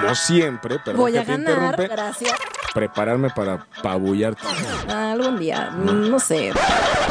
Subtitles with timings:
[0.00, 2.32] como siempre, pero Voy que a te ganar, interrumpe, gracias.
[2.72, 4.42] prepararme para pabullarte.
[4.88, 6.52] Ah, algún día, no sé.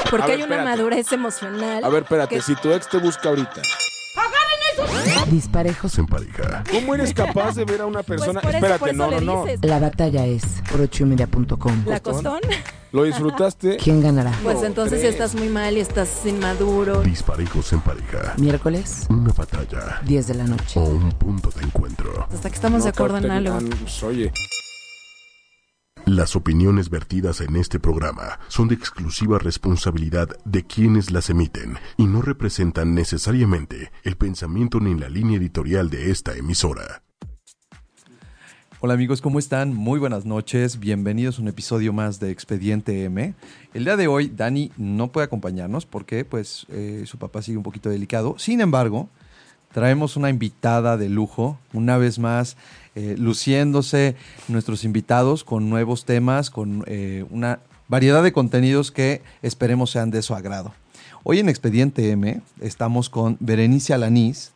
[0.09, 0.70] Porque A ver, hay una espérate.
[0.78, 1.83] madurez emocional.
[1.83, 3.62] A ver, espérate, que- si tu ex te busca ahorita,
[5.28, 6.63] Disparejos en pareja.
[6.71, 8.41] ¿cómo eres capaz de ver a una Pues persona?
[8.41, 9.46] por eso, espérate, por eso no, le no, no.
[9.46, 9.60] dices.
[9.64, 10.90] La batalla es por.
[11.86, 12.42] ¿La costón?
[12.94, 13.78] ¿Lo disfrutaste?
[13.84, 14.32] ¿Quién ganará?
[14.44, 15.12] Pues No, entonces tres.
[15.14, 17.02] estás muy mal y estás inmaduro.
[17.02, 18.36] Disparejos en pareja.
[18.38, 20.80] Miércoles, Una batalla 10 de la noche.
[20.80, 22.27] o un punto de encuentro.
[22.32, 23.55] Hasta que estamos de acuerdo en algo.
[23.55, 24.32] ah, pues, Oye,
[26.05, 32.05] Las opiniones vertidas en este programa son de exclusiva responsabilidad de quienes las emiten y
[32.05, 37.02] no representan necesariamente el pensamiento ni la línea editorial de esta emisora.
[38.86, 39.73] Hola amigos, ¿cómo están?
[39.73, 43.34] Muy buenas noches, bienvenidos a un episodio más de Expediente M.
[43.73, 47.64] El día de hoy Dani no puede acompañarnos porque pues eh, su papá sigue un
[47.64, 48.36] poquito delicado.
[48.38, 49.08] Sin embargo,
[49.72, 52.58] traemos una invitada de lujo, una vez más
[52.96, 54.18] eh, luciéndose
[54.50, 60.22] nuestros invitados con nuevos temas, con eh, una variedad de contenidos que esperemos sean de
[60.22, 60.73] su agrado.
[61.23, 64.52] Hoy en Expediente M estamos con Berenice Alanís,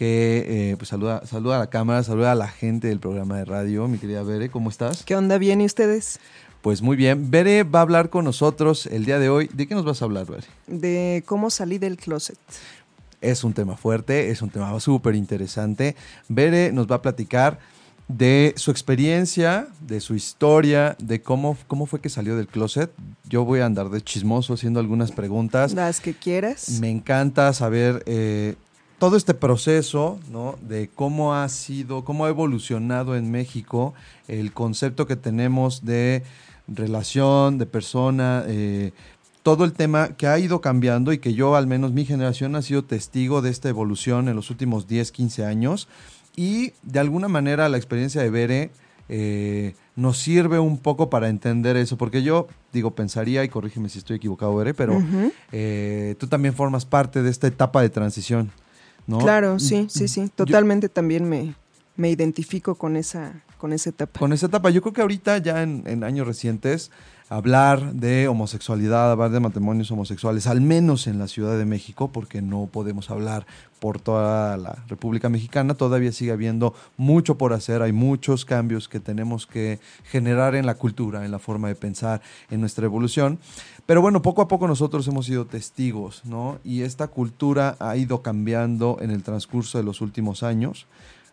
[0.00, 3.44] que eh, pues saluda, saluda a la cámara, saluda a la gente del programa de
[3.44, 3.86] radio.
[3.86, 5.02] Mi querida Bere, ¿cómo estás?
[5.02, 5.36] ¿Qué onda?
[5.36, 6.20] ¿Bien y ustedes?
[6.62, 7.30] Pues muy bien.
[7.30, 9.50] Bere va a hablar con nosotros el día de hoy.
[9.52, 10.46] ¿De qué nos vas a hablar, Bere?
[10.66, 12.38] De cómo salí del closet.
[13.20, 15.96] Es un tema fuerte, es un tema súper interesante.
[16.28, 17.58] Bere nos va a platicar
[18.08, 22.90] de su experiencia, de su historia, de cómo, cómo fue que salió del closet.
[23.28, 25.74] Yo voy a andar de chismoso haciendo algunas preguntas.
[25.74, 26.80] Las que quieras.
[26.80, 28.54] Me encanta saber eh,
[29.00, 30.58] todo este proceso, ¿no?
[30.60, 33.94] De cómo ha sido, cómo ha evolucionado en México
[34.28, 36.22] el concepto que tenemos de
[36.68, 38.92] relación, de persona, eh,
[39.42, 42.62] todo el tema que ha ido cambiando y que yo, al menos mi generación, ha
[42.62, 45.88] sido testigo de esta evolución en los últimos 10, 15 años.
[46.36, 48.70] Y de alguna manera la experiencia de Bere
[49.08, 53.98] eh, nos sirve un poco para entender eso, porque yo digo, pensaría, y corrígeme si
[53.98, 55.02] estoy equivocado, Bere, pero
[55.52, 58.52] eh, tú también formas parte de esta etapa de transición,
[59.10, 59.18] ¿no?
[59.18, 60.22] Claro, sí, sí, sí.
[60.22, 61.54] Yo- Totalmente también me,
[61.96, 64.18] me identifico con esa, con esa etapa.
[64.18, 66.90] con esa etapa, yo creo que ahorita ya en, en años recientes,
[67.30, 72.42] hablar de homosexualidad, hablar de matrimonios homosexuales, al menos en la Ciudad de México, porque
[72.42, 73.46] no podemos hablar
[73.78, 78.98] por toda la República Mexicana, todavía sigue habiendo mucho por hacer, hay muchos cambios que
[78.98, 82.20] tenemos que generar en la cultura, en la forma de pensar,
[82.50, 83.38] en nuestra evolución.
[83.86, 86.58] Pero bueno, poco a poco nosotros hemos sido testigos, ¿no?
[86.64, 90.86] Y esta cultura ha ido cambiando en el transcurso de los últimos años.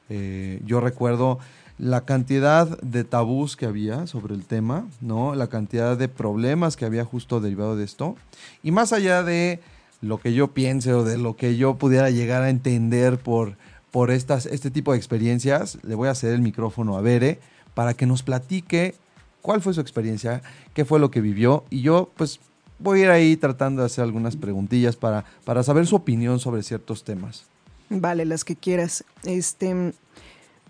[0.09, 1.40] Eh, yo recuerdo
[1.77, 5.35] la cantidad de tabús que había sobre el tema, ¿no?
[5.35, 8.15] La cantidad de problemas que había justo derivado de esto.
[8.63, 9.59] Y más allá de
[10.01, 13.57] lo que yo piense o de lo que yo pudiera llegar a entender por,
[13.91, 17.39] por estas, este tipo de experiencias, le voy a ceder el micrófono a Bere
[17.73, 18.95] para que nos platique
[19.41, 20.41] cuál fue su experiencia,
[20.73, 21.63] qué fue lo que vivió.
[21.69, 22.39] Y yo, pues,
[22.79, 26.63] voy a ir ahí tratando de hacer algunas preguntillas para, para saber su opinión sobre
[26.63, 27.45] ciertos temas.
[27.89, 29.03] Vale, las que quieras.
[29.23, 29.94] Este,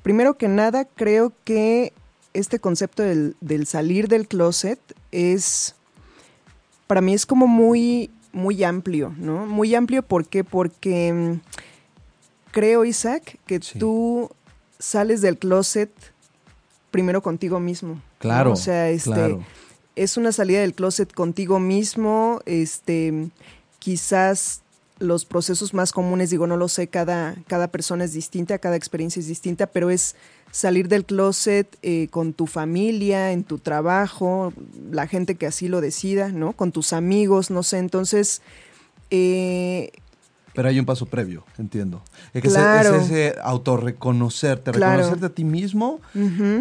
[0.08, 1.92] primero que nada, creo que
[2.34, 4.80] este concepto del, del salir del closet
[5.12, 5.76] es,
[6.88, 9.46] para mí es como muy, muy amplio, ¿no?
[9.46, 10.46] Muy amplio, ¿por qué?
[10.46, 13.80] Porque mm, creo, Isaac, que Sí.
[13.80, 14.30] tú
[14.80, 15.92] sales del closet
[16.90, 17.96] primero contigo mismo.
[17.96, 18.02] ¿no?
[18.20, 18.54] Claro.
[18.54, 19.44] O sea, este, claro.
[19.98, 23.28] es una salida del closet contigo mismo, este,
[23.80, 24.62] quizás
[25.00, 29.20] los procesos más comunes, digo, no lo sé, cada, cada persona es distinta, cada experiencia
[29.20, 30.16] es distinta, pero es
[30.52, 34.54] salir del closet eh, con tu familia, en tu trabajo,
[34.92, 36.54] la gente que así lo decida, ¿no?
[36.54, 38.42] Con tus amigos, no sé, entonces...
[39.12, 39.92] eh,
[40.54, 42.02] Pero hay un paso previo, entiendo.
[42.34, 42.96] Es, que Claro.
[42.96, 44.94] es ese autorreconocerte, Claro.
[44.98, 46.02] reconocerte a ti mismo,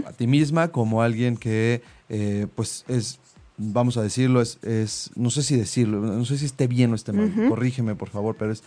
[0.05, 3.19] a ti misma como alguien que, eh, pues, es,
[3.59, 6.95] vamos a decirlo, es, es, no sé si decirlo, no sé si esté bien o
[6.95, 8.63] esté mal, corrígeme por favor, pero es,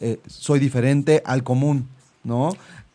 [0.00, 1.88] eh, soy diferente al común,
[2.24, 2.50] ¿no?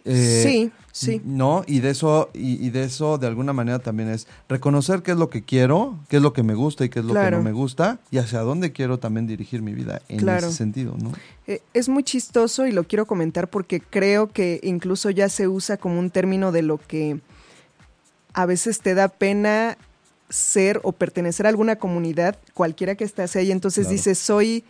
[0.05, 1.21] Eh, sí, sí.
[1.25, 1.63] ¿No?
[1.67, 5.17] Y de eso, y, y de eso de alguna manera también es reconocer qué es
[5.17, 7.43] lo que quiero, qué es lo que me gusta y qué es lo que no
[7.43, 10.47] me gusta, y hacia dónde quiero también dirigir mi vida en Claro.
[10.47, 11.11] ese sentido, ¿no?
[11.47, 15.77] Eh, es muy chistoso y lo quiero comentar porque creo que incluso ya se usa
[15.77, 17.19] como un término de lo que
[18.33, 19.77] a veces te da pena
[20.29, 23.93] ser o pertenecer a alguna comunidad, cualquiera que estés ahí, entonces Claro.
[23.97, 24.63] dices, soy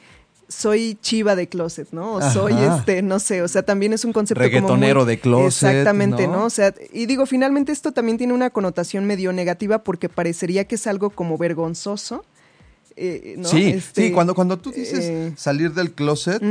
[0.51, 2.13] soy chiva de closet, ¿no?
[2.15, 2.77] O soy Ajá.
[2.79, 6.25] este, no sé, o sea, también es un concepto como Reggaetonero muy- de closet, Exactamente,
[6.25, 6.37] ¿no?
[6.37, 6.45] ¿no?
[6.45, 10.73] O sea, y digo, finalmente esto también tiene una connotación medio negativa porque parecería que
[10.73, 12.25] es algo como vergonzoso.
[12.95, 13.47] eh, ¿no?
[13.47, 16.41] Sí, Este, sí, cuando, cuando tú dices eh, salir del closet.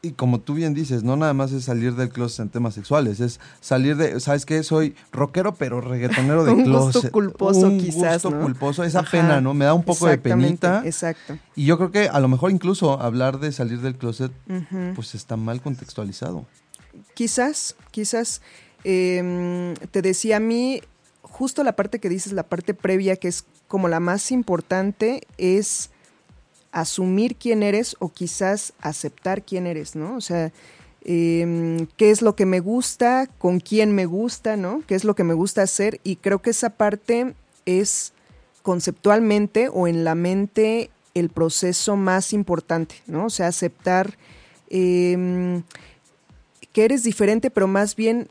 [0.00, 3.18] Y como tú bien dices, no nada más es salir del closet en temas sexuales,
[3.20, 4.62] es salir de, ¿sabes qué?
[4.62, 7.10] Soy rockero, pero reggaetonero de Un gusto closet.
[7.10, 8.42] culposo, un quizás, gusto ¿no?
[8.42, 9.54] culposo, esa Ajá, pena, ¿no?
[9.54, 10.82] Me da un poco de penita.
[10.84, 11.36] Exacto.
[11.56, 14.30] Y yo creo que a lo mejor incluso hablar de salir del closet,
[14.94, 16.46] pues está mal contextualizado.
[17.14, 18.40] Quizás, quizás.
[18.84, 20.80] eh, te decía a mí,
[21.22, 25.90] justo la parte que dices, la parte previa, que es como la más importante, es
[26.80, 30.16] asumir quién eres o quizás aceptar quién eres, ¿no?
[30.16, 30.52] O sea,
[31.04, 34.82] eh, qué es lo que me gusta, con quién me gusta, ¿no?
[34.86, 36.00] ¿Qué es lo que me gusta hacer?
[36.04, 37.34] Y creo que esa parte
[37.66, 38.12] es
[38.62, 43.26] conceptualmente o en la mente el proceso más importante, ¿no?
[43.26, 44.16] O sea, aceptar
[44.70, 45.62] eh,
[46.72, 48.28] que eres diferente, pero más bien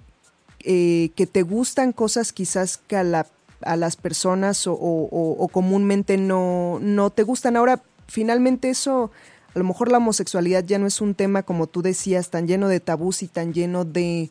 [0.64, 3.28] eh, que te gustan cosas quizás que a, la-
[3.62, 7.56] a las personas o- o comúnmente no, no te gustan.
[7.56, 9.12] Ahora, finalmente eso,
[9.54, 12.68] a lo mejor la homosexualidad ya no es un tema, como tú decías, tan lleno
[12.68, 14.30] de tabús y tan lleno de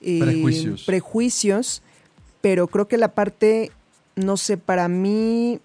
[0.00, 0.82] eh, Prejuicios.
[0.84, 1.82] prejuicios,
[2.40, 3.70] pero creo que la parte,
[4.14, 5.60] no sé, para mí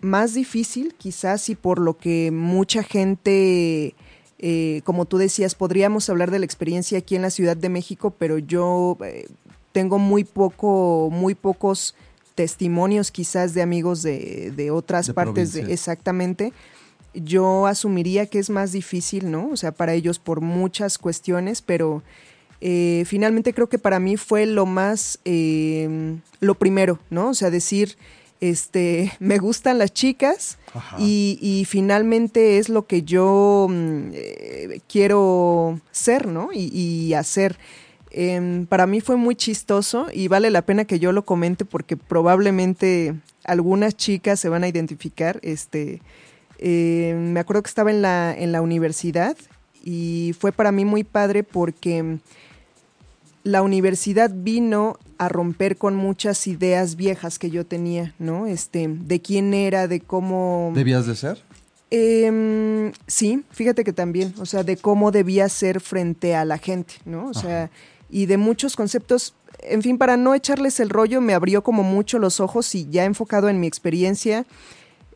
[0.00, 3.94] más difícil quizás y por lo que mucha gente,
[4.38, 8.14] eh, como tú decías, podríamos hablar de la experiencia aquí en la Ciudad de México,
[8.16, 9.26] pero yo eh,
[9.72, 11.94] tengo muy poco, muy pocos
[12.34, 16.52] testimonios quizás de amigos de, de otras De partes de, exactamente.
[17.24, 19.48] Yo asumiría que es más difícil, ¿no?
[19.50, 22.02] O sea, para ellos por muchas cuestiones, pero
[22.60, 27.30] eh, finalmente creo que para mí fue lo más, eh, lo primero, ¿no?
[27.30, 27.96] O sea, decir,
[28.40, 30.58] este, me gustan las chicas
[30.98, 36.50] y finalmente es lo que yo mm, eh, quiero ser, ¿no?
[36.52, 37.58] Y, y hacer.
[38.10, 41.96] Em, para mí fue muy chistoso y vale la pena que yo lo comente porque
[41.96, 43.14] probablemente
[43.44, 45.38] algunas chicas se van a identificar.
[45.42, 46.00] Este,
[46.58, 49.36] eh, me acuerdo que estaba en la, en la universidad
[49.84, 52.18] y fue para mí muy padre porque
[53.44, 58.46] la universidad vino a romper con muchas ideas viejas que yo tenía, ¿no?
[58.46, 60.72] Este, de quién era, de cómo...
[60.74, 61.42] ¿Debías de ser?
[61.90, 66.94] Em, sí, fíjate que también, o sea, de cómo debía ser frente a la gente,
[67.06, 67.28] ¿no?
[67.28, 67.70] O sea,
[68.10, 72.18] y de muchos conceptos, en fin, para no echarles el rollo, me abrió como mucho
[72.18, 74.44] los ojos y ya enfocado en mi experiencia,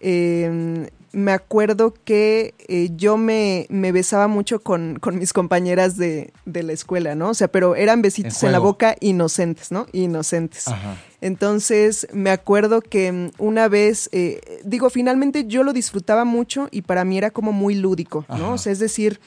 [0.00, 6.32] em, me acuerdo que eh, yo me, me besaba mucho con, con mis compañeras de,
[6.46, 7.30] de la escuela, ¿no?
[7.30, 9.86] O sea, pero eran besitos En la boca inocentes, ¿no?
[9.92, 10.68] Inocentes.
[10.68, 10.96] Ajá.
[11.20, 16.82] Entonces, me acuerdo que mm, una vez, eh, digo, finalmente yo lo disfrutaba mucho y
[16.82, 18.34] para mí era como muy lúdico, ¿no?
[18.34, 18.48] Ajá.
[18.50, 19.20] O sea, es decir,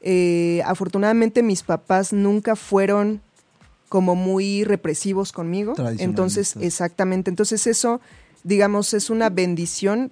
[0.00, 3.20] eh, afortunadamente mis papás nunca fueron
[3.88, 5.74] como muy represivos conmigo.
[5.98, 7.30] Entonces, exactamente.
[7.30, 8.00] Entonces, eso,
[8.42, 10.10] digamos, es una bendición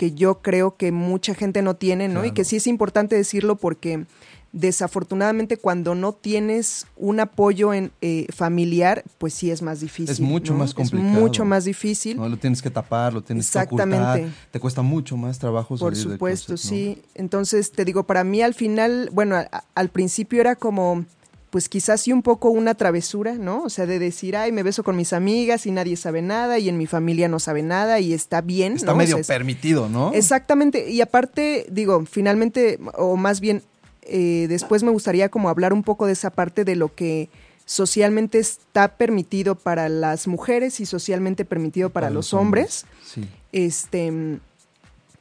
[0.00, 2.24] que yo creo que mucha gente no tiene, ¿no?
[2.24, 4.06] Y que sí es importante decirlo porque
[4.52, 10.10] desafortunadamente cuando no tienes un apoyo en, eh, familiar, pues sí es más difícil.
[10.10, 10.60] Es mucho ¿no?
[10.60, 11.12] más complicado.
[11.12, 12.16] Es mucho más difícil.
[12.16, 14.32] No lo tienes que tapar, lo tienes que Exactamente.
[14.50, 16.76] Te cuesta mucho más trabajo Por salir del supuesto, closet, ¿no?
[16.94, 17.02] sí.
[17.14, 21.04] Entonces, te digo, para mí al final, bueno, a- al principio era como,
[21.50, 23.64] pues quizás sí un poco una travesura, ¿no?
[23.64, 26.68] O sea, de decir, ay, me beso con mis amigas y nadie sabe nada y
[26.68, 28.74] en mi familia no sabe nada y está bien.
[28.74, 28.92] Está ¿no?
[28.92, 30.12] O medio sea, es- permitido, ¿no?
[30.14, 33.62] Exactamente, y aparte, digo, finalmente, o más bien,
[34.02, 37.28] eh, después me gustaría como hablar un poco de esa parte de lo que
[37.64, 42.86] socialmente está permitido para las mujeres y socialmente permitido para, los hombres.
[43.04, 43.28] Sí.
[43.52, 44.38] Este,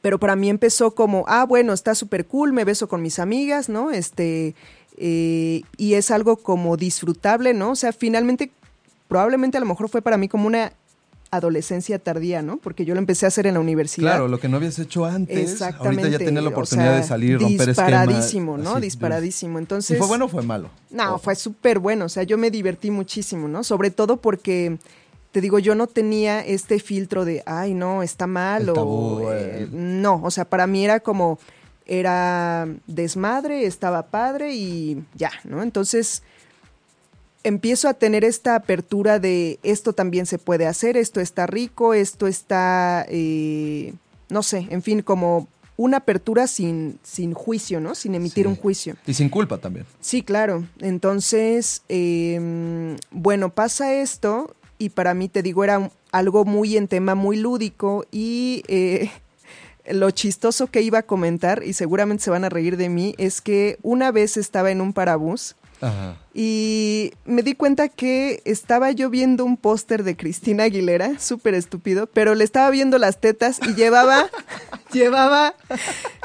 [0.01, 3.67] pero para mí empezó como, ah, bueno, está súper cool, me beso con mis amigas,
[3.69, 3.91] ¿no?
[3.91, 4.55] Este,
[4.99, 7.71] eh, y es algo como disfrutable, ¿no?
[7.71, 8.51] O sea, finalmente,
[9.07, 10.73] probablemente a lo mejor fue para mí como una
[11.31, 12.57] adolescencia tardía, ¿no?
[12.57, 14.11] Porque yo lo empecé a hacer en la universidad.
[14.13, 15.37] Claro, lo que no habías hecho antes.
[15.51, 16.01] Exactamente.
[16.03, 17.87] Ahorita ya tenía la o oportunidad sea, de salir, romper esquemas.
[17.91, 18.71] Disparadísimo, ¿no?
[18.71, 19.57] así, disparadísimo.
[19.57, 19.97] Si Entonces.
[19.99, 20.69] fue bueno o fue malo.
[20.89, 21.17] No, Oh.
[21.19, 22.05] fue súper bueno.
[22.05, 23.63] O sea, yo me divertí muchísimo, ¿no?
[23.63, 24.79] Sobre todo porque,
[25.31, 28.73] te digo, yo no tenía este filtro de, ay, no, está mal El o.
[28.73, 31.37] tabú, eh, el- No, o sea, para mí era como.
[31.91, 35.63] Era desmadre, estaba padre y ya, ¿no?
[35.63, 36.21] Entonces
[37.43, 42.27] empiezo a tener esta apertura de esto también se puede hacer, esto está rico, esto
[42.27, 43.93] está, eh,
[44.29, 47.95] no sé, en fin, como una apertura sin, sin juicio, ¿no?
[47.95, 48.49] Sin emitir Sí.
[48.49, 48.95] un juicio.
[49.07, 49.85] Y sin culpa también.
[50.01, 50.65] Sí, claro.
[50.79, 57.15] Entonces, eh, bueno, pasa esto y para mí, te digo, era algo muy en tema,
[57.15, 59.09] muy lúdico y eh,
[59.89, 63.41] lo chistoso que iba a comentar, y seguramente se van a reír de mí, es
[63.41, 66.17] que una vez estaba en un parabús Ajá.
[66.33, 72.07] Y me di cuenta que estaba yo viendo un póster de Cristina Aguilera, súper estúpido,
[72.07, 74.29] pero le estaba viendo las tetas y llevaba,
[74.93, 75.55] llevaba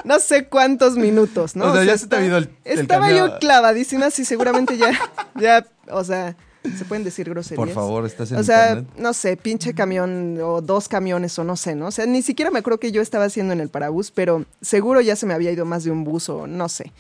[0.04, 1.66] no sé cuántos minutos, ¿no?
[1.66, 4.90] O sea, ya se te ha ido el- Estaba yo clavadísima, sí, seguramente ya,
[5.37, 6.37] ya, o sea,
[6.76, 7.56] se pueden decir groserías.
[7.66, 8.94] Por favor, estás en O sea, internet.
[8.99, 11.87] no sé, pinche camión o dos camiones o no sé, ¿no?
[11.88, 15.00] O sea, ni siquiera me acuerdo que yo estaba haciendo en el parabús, pero seguro
[15.00, 16.92] ya se me había ido más de un bus o no sé.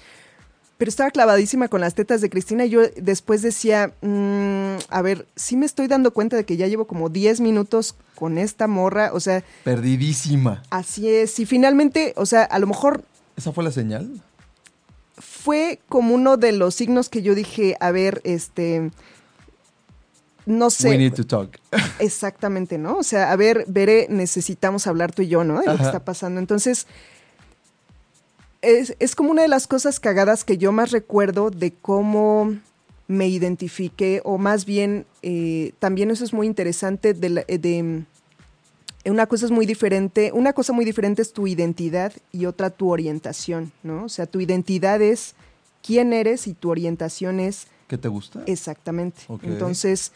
[0.76, 5.24] Pero estaba clavadísima con las tetas de Cristina y yo después decía, mm, a ver,
[5.36, 9.10] sí me estoy dando cuenta de que ya llevo como 10 minutos con esta morra,
[9.14, 10.62] o sea, Perdidísima.
[10.70, 11.38] así es.
[11.38, 13.04] Y finalmente, o sea, a lo mejor
[13.36, 14.20] ¿Esa fue la señal?
[15.16, 18.90] fue como uno de los signos que yo dije, a ver, este,
[20.46, 20.88] no sé.
[20.90, 21.58] We need to talk.
[21.98, 22.98] Exactamente, ¿no?
[22.98, 25.60] O sea, a ver, Veré, necesitamos hablar tú y yo, ¿no?
[25.60, 26.38] De lo que está pasando.
[26.40, 26.86] Entonces,
[28.62, 32.54] es, es como una de las cosas cagadas que yo más recuerdo de cómo
[33.06, 38.04] me identifiqué, o más bien, eh, también eso es muy interesante, de, la- eh, de-
[39.10, 42.88] una cosa es muy diferente, una cosa muy diferente es tu identidad y otra tu
[42.90, 44.04] orientación, ¿no?
[44.04, 45.34] O sea, tu identidad es
[45.82, 48.42] quién eres y tu orientación es ¿Qué te gusta?
[48.46, 49.20] Exactamente.
[49.42, 50.10] Entonces,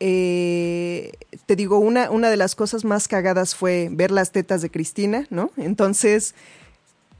[0.00, 1.12] eh,
[1.46, 5.26] te digo, una, una de las cosas más cagadas fue ver las tetas de Cristina,
[5.30, 5.50] ¿no?
[5.56, 6.34] Entonces,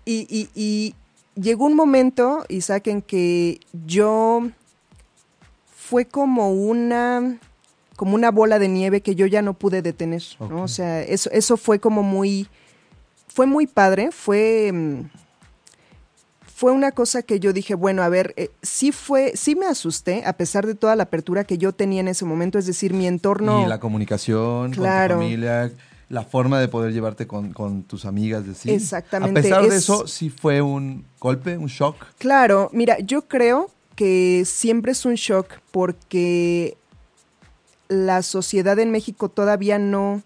[0.04, 0.94] y, y- y
[1.40, 4.48] llegó un momento, Isaac, en que yo
[5.74, 7.38] fue como una
[7.96, 10.64] como una bola de nieve que yo ya no pude detener, ¿no?
[10.64, 12.46] O sea, eso, eso fue como muy,
[13.26, 15.00] fue muy padre, fue, mm,
[16.56, 20.22] fue una cosa que yo dije, bueno, a ver, eh, sí fue, sí me asusté,
[20.24, 23.06] a pesar de toda la apertura que yo tenía en ese momento, es decir, mi
[23.06, 23.62] entorno...
[23.62, 25.16] Y la comunicación Claro.
[25.16, 25.70] con tu familia,
[26.08, 28.70] la forma de poder llevarte con, con tus amigas, de sí.
[28.70, 31.96] Exactamente, A pesar de es- eso, sí fue un golpe, un shock.
[32.16, 36.78] Claro, mira, yo creo que siempre es un shock porque
[37.88, 40.22] la sociedad en México todavía no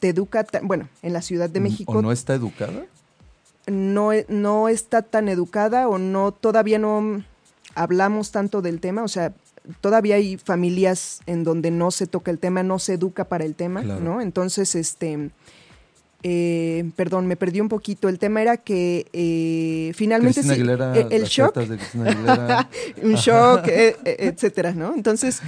[0.00, 2.86] te educa, tan- bueno, en la Ciudad de México ¿O no está educada?
[3.66, 7.22] No, e- no está tan educada o no todavía no
[7.74, 9.32] hablamos tanto del tema, o sea,
[9.80, 13.54] todavía hay familias en donde no se toca el tema, no se educa para el
[13.54, 14.00] tema, Claro.
[14.00, 14.20] ¿no?
[14.20, 15.30] Entonces, este,
[16.22, 18.08] eh, perdón, me perdí un poquito.
[18.08, 21.78] El tema era que eh, finalmente sí, Aguilera, eh, el shock, de
[23.02, 24.94] un shock, eh, eh, etcétera, ¿no?
[24.94, 25.40] Entonces,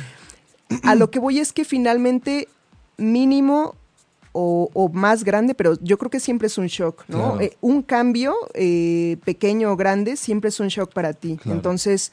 [0.82, 2.48] a lo que voy es que finalmente
[2.96, 3.74] mínimo
[4.38, 7.18] o, o más grande, pero yo creo que siempre es un shock, ¿no?
[7.18, 7.40] Claro.
[7.40, 11.38] Eh, un cambio eh, pequeño o grande siempre es un shock para ti.
[11.42, 11.56] Claro.
[11.56, 12.12] Entonces,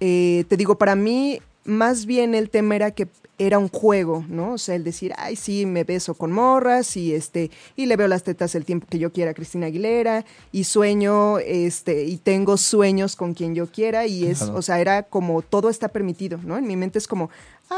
[0.00, 3.06] eh, te digo, para mí más bien el tema era que
[3.38, 4.52] era un juego, ¿no?
[4.52, 8.06] O sea, el decir, ay, sí, me beso con morras y este y le veo
[8.06, 12.56] las tetas el tiempo que yo quiera a Cristina Aguilera y sueño este y tengo
[12.56, 14.56] sueños con quien yo quiera y es, Claro.
[14.58, 16.56] o sea, era como todo está permitido, ¿no?
[16.56, 17.30] En mi mente es como,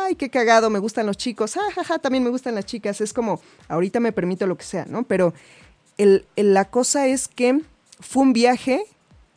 [0.05, 3.01] ay, qué cagado, me gustan los chicos, ah, ja, ja, también me gustan las chicas,
[3.01, 5.03] es como, ahorita me permito lo que sea, ¿no?
[5.05, 5.33] Pero
[5.99, 7.61] el, el- la cosa es que
[8.01, 8.85] fue un viaje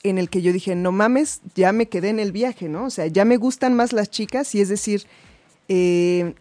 [0.04, 2.86] en el que yo dije, no mames, ya me quedé en el viaje, ¿no?
[2.86, 5.04] O sea, ya me gustan más las chicas y es decir,
[5.68, 6.34] eh,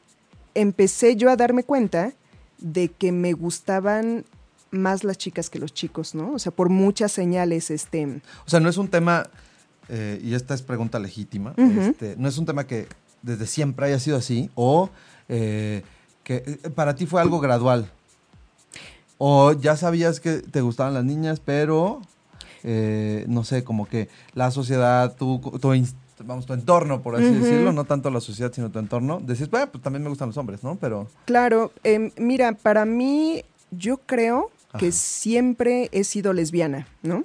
[0.54, 2.12] empecé yo a darme cuenta
[2.58, 4.24] de que me gustaban
[4.70, 6.32] más las chicas que los chicos, ¿no?
[6.32, 8.20] O sea, por muchas señales, este...
[8.46, 9.28] O sea, no es un tema,
[9.88, 11.54] eh, y esta es pregunta legítima,
[11.90, 12.86] este, no es un tema que
[13.22, 14.90] desde siempre haya sido así, o
[15.28, 15.82] eh,
[16.22, 17.90] que eh, para ti fue algo gradual.
[19.18, 22.02] O ya sabías que te gustaban las niñas, pero
[22.62, 25.72] eh, no sé, como que la sociedad, tu, tu,
[26.24, 29.68] vamos, tu entorno, por así decirlo, no tanto la sociedad, sino tu entorno, decís, bueno,
[29.70, 30.76] pues también me gustan los hombres, ¿no?
[30.76, 37.24] Pero Claro, em, mira, para mí, yo creo que siempre he sido lesbiana, ¿no?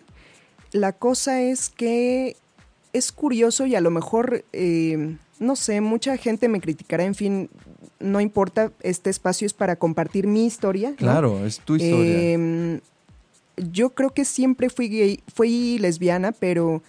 [0.71, 2.37] La cosa es que
[2.93, 7.49] es curioso y a lo mejor, eh, no sé, mucha gente me criticará, en fin,
[7.99, 10.91] no importa, este espacio es para compartir mi historia.
[10.91, 10.95] ¿no?
[10.97, 12.31] claro, es tu historia.
[12.31, 12.79] Em,
[13.57, 16.81] yo creo que siempre fui gay, fui lesbiana, pero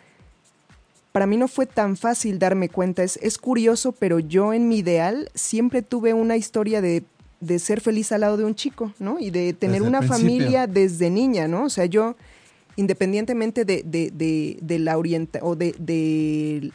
[1.12, 3.02] para mí no fue tan fácil darme cuenta.
[3.02, 7.04] Es, es curioso, pero yo en mi ideal siempre tuve una historia de,
[7.40, 9.18] de ser feliz al lado de un chico, ¿no?
[9.18, 11.64] Y de tener Desde una familia desde niña, ¿no?
[11.64, 12.16] O sea, yo,
[12.76, 16.71] independientemente de, de, de, de la orienta o de, de-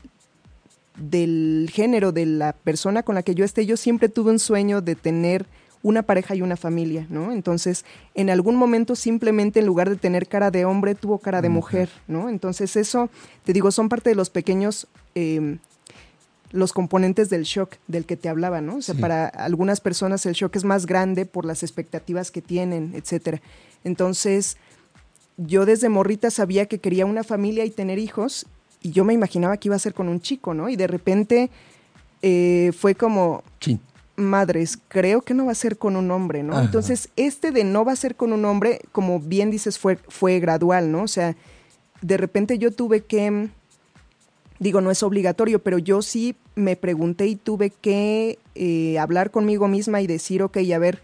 [0.98, 4.82] del género de la persona con la que yo esté, yo siempre tuve un sueño
[4.82, 5.46] de tener
[5.84, 7.32] una pareja y una familia, ¿no?
[7.32, 7.86] Entonces,
[8.16, 11.90] en algún momento simplemente en lugar de tener cara de hombre, tuvo cara de mujer,
[12.08, 12.30] ¿no?
[12.30, 13.10] Entonces, eso,
[13.44, 15.58] te digo, son parte de los pequeños, eh,
[16.52, 18.78] los componentes del shock del que te hablaba, ¿no?
[18.78, 19.02] O sea, Sí.
[19.02, 23.40] para algunas personas el shock es más grande por las expectativas que tienen, etcétera.
[23.84, 24.58] Entonces,
[25.38, 28.46] yo desde morrita sabía que quería una familia y tener hijos
[28.82, 30.70] y yo me imaginaba que iba a ser con un chico, ¿no?
[30.70, 31.50] Y de repente
[32.22, 33.44] eh, fue como,
[34.16, 36.54] madres, creo que no va a ser con un hombre, ¿no?
[36.54, 36.64] Ajá.
[36.64, 40.40] Entonces, este de no va a ser con un hombre, como bien dices, fue, fue
[40.40, 41.04] gradual, ¿no?
[41.04, 41.36] O sea,
[42.02, 43.50] de repente yo tuve que,
[44.60, 49.68] digo, no es obligatorio, pero yo sí me pregunté y tuve que eh, hablar conmigo
[49.68, 51.02] misma y decir, ok, a ver,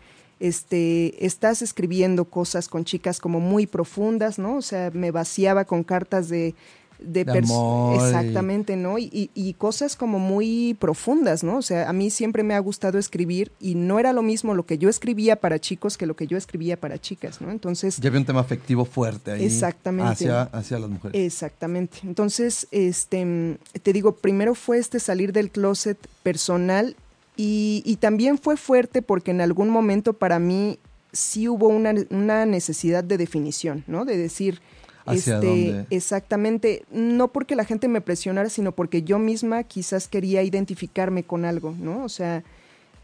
[0.47, 4.57] este, estás escribiendo cosas con chicas como muy profundas, ¿no?
[4.57, 6.53] O sea, me vaciaba con cartas de...
[6.99, 8.97] De, amor Exactamente, ¿no?
[8.97, 11.57] Y, y- y cosas como muy profundas, ¿no?
[11.57, 14.65] O sea, a mí siempre me ha gustado escribir y no era lo mismo lo
[14.65, 17.51] que yo escribía para chicos que lo que yo escribía para chicas, ¿no?
[17.51, 19.43] Entonces, Ya había un tema afectivo fuerte ahí.
[19.43, 20.11] Exactamente.
[20.13, 21.19] Hacia, hacia las mujeres.
[21.25, 21.97] Exactamente.
[22.03, 26.95] Entonces, este, te digo, primero fue este salir del closet personal
[27.35, 30.79] y, y también fue fuerte porque en algún momento para mí
[31.11, 34.05] sí hubo una, una necesidad de definición, ¿no?
[34.05, 34.61] De decir,
[35.05, 35.85] ¿Hacia este, dónde?
[35.89, 41.45] exactamente, no porque la gente me presionara, sino porque yo misma quizás quería identificarme con
[41.45, 42.03] algo, ¿no?
[42.03, 42.43] O sea,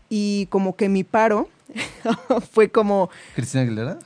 [0.09, 1.49] y como que mi paro
[2.51, 3.99] fue como, ¿Cristina Aguilera?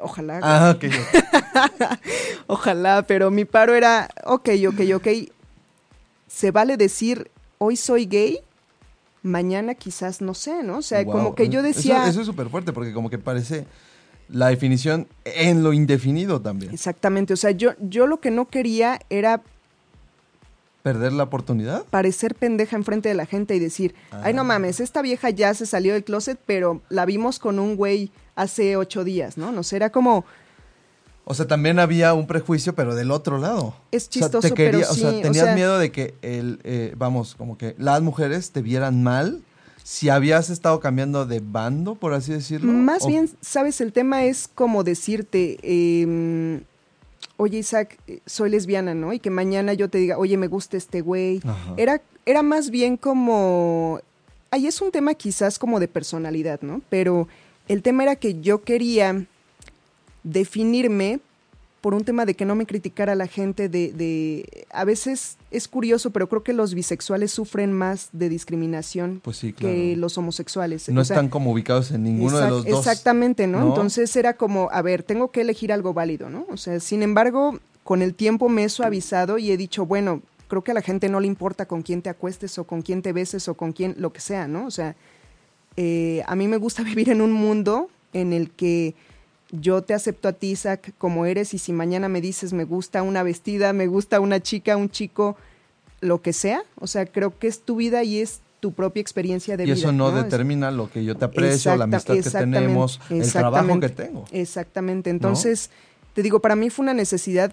[0.00, 0.84] ojalá, Ah, ok.
[2.46, 5.08] Ojalá, pero mi paro era, ok, ok, ok.
[6.28, 8.40] Se vale decir, hoy soy gay,
[9.26, 10.78] mañana quizás no sé, ¿no?
[10.78, 11.12] O sea, Wow.
[11.12, 12.06] como que yo decía...
[12.08, 13.66] Eso, es súper fuerte porque como que parece
[14.28, 16.72] la definición en lo indefinido también.
[16.72, 19.42] Exactamente, o sea, yo, yo lo que no quería era
[20.82, 21.84] ¿Perder la oportunidad?
[21.86, 24.44] parecer pendeja enfrente de la gente y decir, ay no Ah.
[24.44, 28.76] mames, esta vieja ya se salió del closet, pero la vimos con un güey hace
[28.76, 29.50] ocho días, ¿no?
[29.50, 30.24] No sé, era como,
[31.28, 33.74] O sea, también había un prejuicio, pero del otro lado.
[33.90, 35.90] Es O sea, chistoso, te quería- pero O sea, sí, o tenías sea- miedo de
[35.90, 39.42] que, el, eh, vamos, como que las mujeres te vieran mal
[39.82, 42.72] si habías estado cambiando de bando, por así decirlo.
[42.72, 46.60] Más o- bien, sabes, el tema es como decirte, eh,
[47.38, 49.12] oye Isaac, eh, soy lesbiana, ¿no?
[49.12, 51.40] Y que mañana yo te diga, oye, me gusta este güey.
[51.44, 51.74] Ajá.
[51.76, 54.00] Era, era más bien como,
[54.52, 56.82] ahí es un tema quizás como de personalidad, ¿no?
[56.88, 57.26] Pero
[57.66, 59.26] el tema era que yo quería
[60.26, 61.20] definirme
[61.80, 65.68] por un tema de que no me criticara la gente de, de a veces es
[65.68, 69.72] curioso, pero creo que los bisexuales sufren más de discriminación Pues sí, claro.
[69.72, 70.88] que los homosexuales.
[70.88, 72.78] No O sea, están como ubicados en ninguno de los dos.
[72.78, 73.60] Exactamente, ¿no?
[73.60, 73.68] ¿no?
[73.68, 76.44] Entonces era como, a ver, tengo que elegir algo válido, ¿no?
[76.50, 80.64] O sea, sin embargo, con el tiempo me he suavizado y he dicho, bueno, creo
[80.64, 83.12] que a la gente no le importa con quién te acuestes o con quién te
[83.12, 84.66] beses o con quién, lo que sea, ¿no?
[84.66, 84.96] O sea,
[85.76, 88.96] eh, a mí me gusta vivir en un mundo en el que
[89.50, 93.02] yo te acepto a ti, Isaac, como eres y si mañana me dices me gusta
[93.02, 95.36] una vestida, me gusta una chica, un chico,
[96.00, 99.56] lo que sea, o sea, creo que es tu vida y es tu propia experiencia
[99.56, 99.74] de y vida.
[99.76, 103.88] eso no, determina lo que yo te aprecio, la amistad que tenemos, el trabajo que
[103.88, 104.24] tengo.
[104.32, 105.10] Exactamente.
[105.10, 105.70] Entonces,
[106.14, 107.52] te digo, para mí fue una necesidad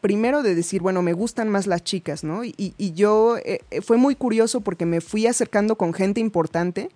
[0.00, 2.44] primero de decir, bueno, me gustan más las chicas, ¿no?
[2.44, 6.90] Y, y yo, eh, fue muy curioso porque me fui acercando con gente importante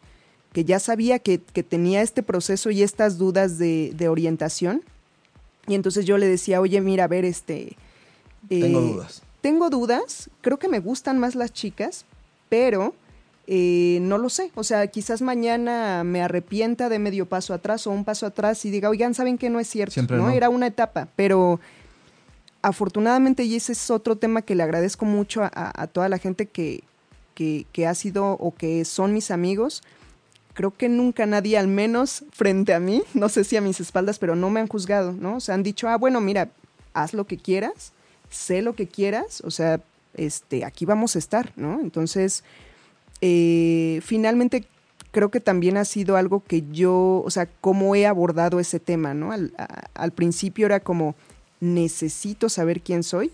[0.52, 4.82] que ya sabía que, que tenía este proceso y estas dudas de, de orientación.
[5.66, 7.76] Y entonces yo le decía, oye, mira, a ver, este...
[8.48, 9.22] Tengo eh, dudas.
[9.40, 12.06] tengo dudas, creo que me gustan más las chicas,
[12.48, 12.94] pero
[13.46, 14.50] eh, no lo sé.
[14.54, 18.70] O sea, quizás mañana me arrepienta de medio paso atrás o un paso atrás y
[18.70, 19.92] diga, oigan, ¿saben que no es cierto?
[19.92, 20.28] Siempre ¿no?
[20.28, 20.30] no.
[20.30, 21.60] Era una etapa, pero
[22.62, 26.84] afortunadamente, y ese es otro tema que le agradezco mucho a toda la gente que,
[27.38, 29.84] que, que ha sido o que son mis amigos.
[30.58, 34.18] Creo que nunca nadie, al menos frente a mí, no sé si a mis espaldas,
[34.18, 35.36] pero no me han juzgado, ¿no?
[35.36, 36.48] O sea, han dicho, ah, bueno, mira,
[36.94, 37.92] haz lo que quieras,
[38.28, 39.80] sé lo que quieras, o sea,
[40.14, 41.78] este, aquí vamos a estar, ¿no?
[41.78, 42.42] Entonces,
[43.20, 44.64] eh, finalmente
[45.12, 49.14] creo que también ha sido algo que yo, o sea, cómo he abordado ese tema,
[49.14, 49.30] ¿no?
[49.30, 49.54] Al,
[49.94, 51.14] al principio era como,
[51.60, 53.30] necesito saber quién soy,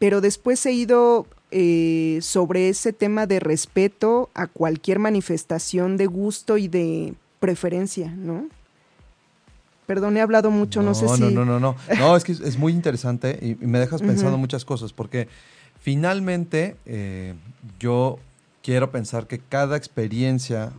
[0.00, 6.58] pero después he ido eh, sobre ese tema de respeto a cualquier manifestación de gusto
[6.58, 8.48] y de preferencia, ¿no?
[9.86, 11.34] Perdón, he hablado mucho, no, sé no, si...
[11.34, 11.74] no, no, no.
[11.98, 15.28] No, es que es, muy interesante y, y me dejas pensando muchas cosas porque
[15.80, 17.34] finalmente eh,
[17.80, 18.18] yo
[18.62, 20.72] quiero pensar que cada experiencia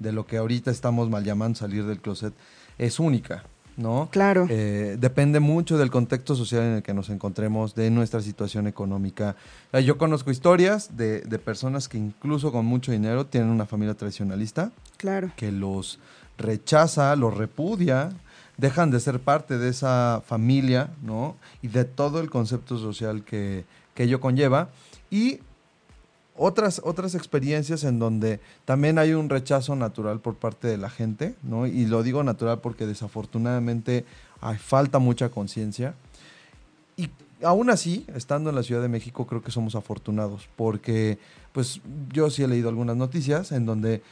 [0.00, 2.34] de lo que ahorita estamos mal llamando salir del closet
[2.78, 3.44] es única,
[3.78, 4.08] ¿no?
[4.12, 4.46] Claro.
[4.50, 9.36] Eh, depende mucho del contexto social en el que nos encontremos, de nuestra situación económica.
[9.72, 13.94] Eh, Yo conozco historias de, de personas que incluso con mucho dinero tienen una familia
[13.94, 15.30] tradicionalista Claro.
[15.36, 15.98] que los
[16.36, 18.10] rechaza, los repudia,
[18.56, 21.36] dejan de ser parte de esa familia, ¿no?
[21.62, 23.64] Y de todo el concepto social que,
[23.94, 24.68] que ello conlleva.
[25.10, 25.38] Y
[26.38, 31.34] otras, otras experiencias en donde también hay un rechazo natural por parte de la gente,
[31.42, 31.66] ¿no?
[31.66, 34.04] Y lo digo natural porque desafortunadamente
[34.40, 35.94] hay falta mucha conciencia.
[36.96, 37.10] Y
[37.42, 41.18] aún así, estando en la Ciudad de México, creo que somos afortunados, porque
[41.52, 41.80] pues
[42.12, 44.02] yo sí he leído algunas noticias en donde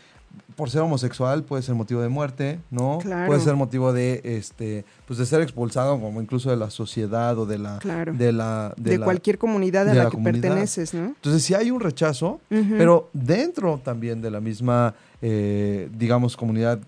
[0.57, 2.99] por ser homosexual puede ser motivo de muerte, ¿no?
[3.03, 3.27] Claro.
[3.27, 7.47] Puede ser motivo de este pues de ser expulsado como incluso de la sociedad o
[7.47, 8.13] de la Claro.
[8.15, 10.43] de la De, la- cualquier comunidad a la, la que comunidad.
[10.43, 11.07] perteneces, ¿no?
[11.07, 16.79] Entonces sí hay un rechazo, pero dentro también de la misma eh, digamos comunidad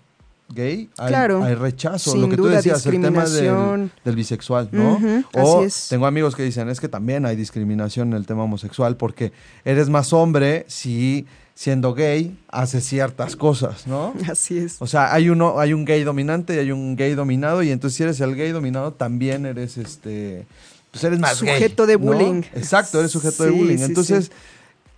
[0.55, 1.43] gay hay, Claro.
[1.45, 3.91] hay rechazo, Sin lo que tú decías, el tema del, discriminación.
[4.05, 4.99] del bisexual, ¿no?
[5.35, 5.87] O así es.
[5.91, 9.33] tengo amigos que dicen, es que también hay discriminación en el tema homosexual porque
[9.67, 11.27] eres más hombre si
[11.59, 14.15] siendo gay haces ciertas cosas, ¿no?
[14.31, 14.77] Así es.
[14.79, 17.97] O sea, hay uno, hay un gay dominante y hay un gay dominado, y entonces
[17.97, 20.47] si eres el gay dominado, también eres este.
[20.93, 22.05] Pues eres más gay, Sujeto de ¿no?
[22.05, 22.43] bullying.
[22.55, 23.79] Exacto, eres sujeto de bullying.
[23.81, 24.33] entonces, sí.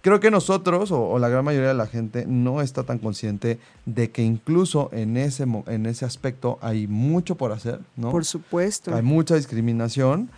[0.03, 3.59] creo que nosotros, o, o la gran mayoría de la gente, no está tan consciente
[3.87, 8.11] de que incluso en ese, en ese aspecto hay mucho por hacer, ¿no?
[8.11, 8.95] Por supuesto.
[8.95, 10.29] Hay mucha discriminación.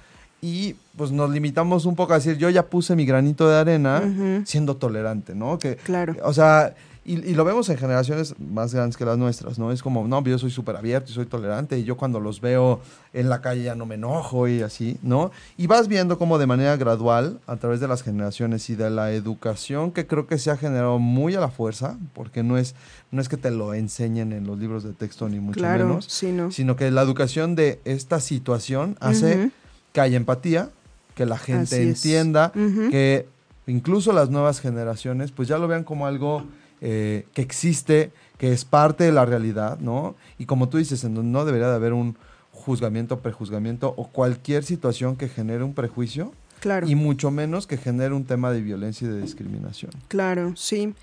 [0.44, 4.42] Y pues nos limitamos un poco a decir, yo ya puse mi granito de arena
[4.44, 5.56] siendo tolerante, ¿no?
[5.58, 6.16] Que, Claro.
[6.24, 6.74] o sea,
[7.04, 9.70] y, y lo vemos en generaciones más grandes que las nuestras, ¿no?
[9.70, 12.80] Es como, no, yo soy súper abierto y soy tolerante y yo cuando los veo
[13.12, 15.30] en la calle ya no me enojo y así, ¿no?
[15.56, 19.12] Y vas viendo como de manera gradual, a través de las generaciones y de la
[19.12, 22.74] educación que creo que se ha generado muy a la fuerza, porque no es,
[23.12, 26.06] no es que te lo enseñen en los libros de texto ni mucho claro, menos,
[26.06, 26.50] sí, ¿no?
[26.50, 29.52] sino que la educación de esta situación hace.
[29.92, 30.70] Que haya empatía,
[31.14, 33.26] que la gente entienda, que
[33.66, 36.44] incluso las nuevas generaciones pues ya lo vean como algo
[36.80, 40.16] eh, que existe, que es parte de la realidad, ¿no?
[40.38, 42.16] Y como tú dices, no debería de haber un
[42.50, 46.86] juzgamiento, prejuzgamiento o cualquier situación que genere un prejuicio Claro.
[46.88, 49.90] y mucho menos que genere un tema de violencia y de discriminación.
[50.08, 50.94] Claro, sí.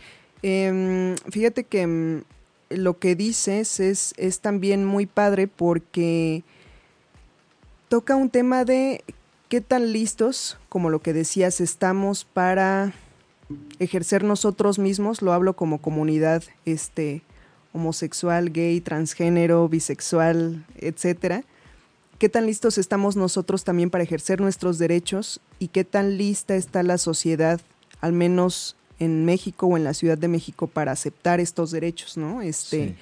[0.41, 2.21] Em, fíjate que mm,
[2.69, 6.43] lo que dices es, es también muy padre porque
[7.89, 9.03] toca un tema de
[9.49, 12.93] qué tan listos, como lo que decías, estamos para
[13.79, 17.23] ejercer nosotros mismos, lo hablo como comunidad este,
[17.73, 21.43] homosexual, gay, transgénero, bisexual, etcétera.
[22.19, 26.83] ¿Qué tan listos estamos nosotros también para ejercer nuestros derechos y qué tan lista está
[26.83, 27.59] la sociedad,
[28.01, 32.41] al menos en México o en la Ciudad de México, para aceptar estos derechos, ¿no?
[32.41, 32.95] Este,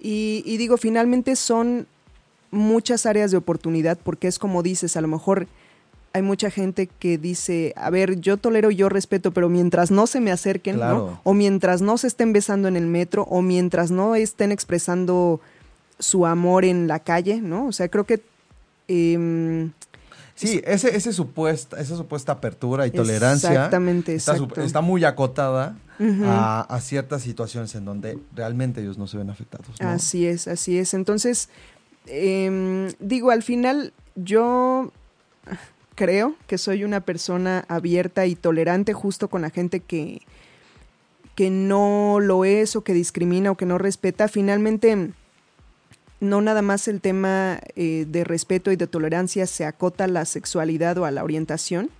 [0.00, 1.86] y, y digo, finalmente son
[2.50, 5.46] muchas áreas de oportunidad porque es como dices, a lo mejor
[6.14, 10.20] hay mucha gente que dice, a ver, yo tolero, yo respeto, pero mientras no se
[10.20, 10.96] me acerquen, Claro.
[10.96, 11.20] ¿no?
[11.22, 15.40] O mientras no se estén besando en el metro, o mientras no estén expresando
[15.98, 17.66] su amor en la calle, ¿no?
[17.66, 18.22] O sea, creo que...
[18.88, 19.70] em,
[20.34, 25.76] Sí, ese, ese supuesta, esa supuesta apertura y tolerancia Exactamente, está, está muy acotada
[26.24, 29.66] a, a ciertas situaciones en donde realmente ellos no se ven afectados.
[29.80, 29.88] ¿no?
[29.88, 30.94] Así es, así es.
[30.94, 31.48] Entonces,
[32.08, 34.92] em, digo, al final yo
[35.94, 40.22] creo que soy una persona abierta y tolerante justo con la gente que,
[41.34, 44.28] que no lo es o que discrimina o que no respeta.
[44.28, 45.12] Finalmente,
[46.20, 50.24] no nada más el tema eh, de respeto y de tolerancia se acota a la
[50.24, 51.90] sexualidad o a la orientación,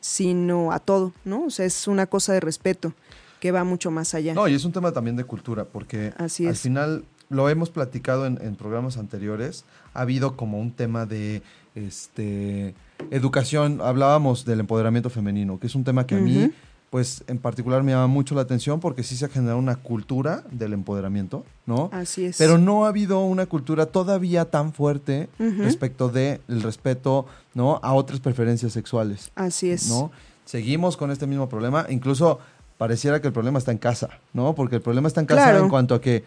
[0.00, 1.44] sino a todo, ¿no?
[1.44, 2.92] O sea, es una cosa de respeto
[3.40, 4.34] que va mucho más allá.
[4.34, 8.26] No, y es un tema también de cultura, porque Así al final lo hemos platicado
[8.26, 9.64] en, en programas anteriores,
[9.94, 11.42] ha habido como un tema de
[11.74, 12.74] este
[13.10, 16.52] educación, hablábamos del empoderamiento femenino, que es un tema que a mí,
[16.90, 20.44] pues en particular me llama mucho la atención porque sí se ha generado una cultura
[20.50, 21.90] del empoderamiento, ¿no?
[21.92, 22.36] Así es.
[22.38, 27.80] Pero no ha habido una cultura todavía tan fuerte respecto de el respeto, ¿no?
[27.82, 29.32] A otras preferencias sexuales.
[29.34, 29.88] Así es.
[29.88, 30.12] ¿no?
[30.44, 32.38] Seguimos con este mismo problema, incluso
[32.78, 34.54] pareciera que el problema está en casa, ¿no?
[34.54, 35.64] Porque el problema está en casa Claro.
[35.64, 36.24] en cuanto a que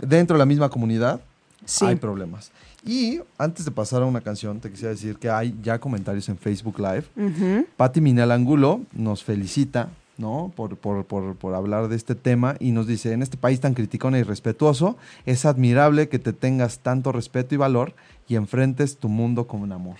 [0.00, 1.20] dentro de la misma comunidad
[1.64, 1.84] Sí.
[1.84, 2.50] hay problemas.
[2.84, 6.38] Y antes de pasar a una canción, te quisiera decir que hay ya comentarios en
[6.38, 7.04] Facebook Live.
[7.16, 7.66] Ujú.
[7.76, 10.52] Patti Minel Angulo nos felicita, ¿no?
[10.54, 13.74] Por, por, por, por hablar de este tema y nos dice, en este país tan
[13.74, 17.94] criticón y respetuoso, es admirable que te tengas tanto respeto y valor
[18.28, 19.96] y enfrentes tu mundo con amor.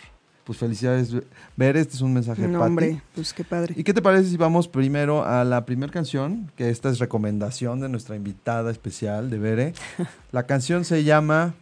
[0.49, 1.15] Pues felicidades,
[1.59, 3.75] Ver, este es un mensaje No, hombre, pues qué padre.
[3.77, 6.51] ¿Y qué te parece si vamos primero a la primera canción?
[6.57, 9.75] Que esta es recomendación de nuestra invitada especial de Bere.
[10.33, 11.53] La canción se llama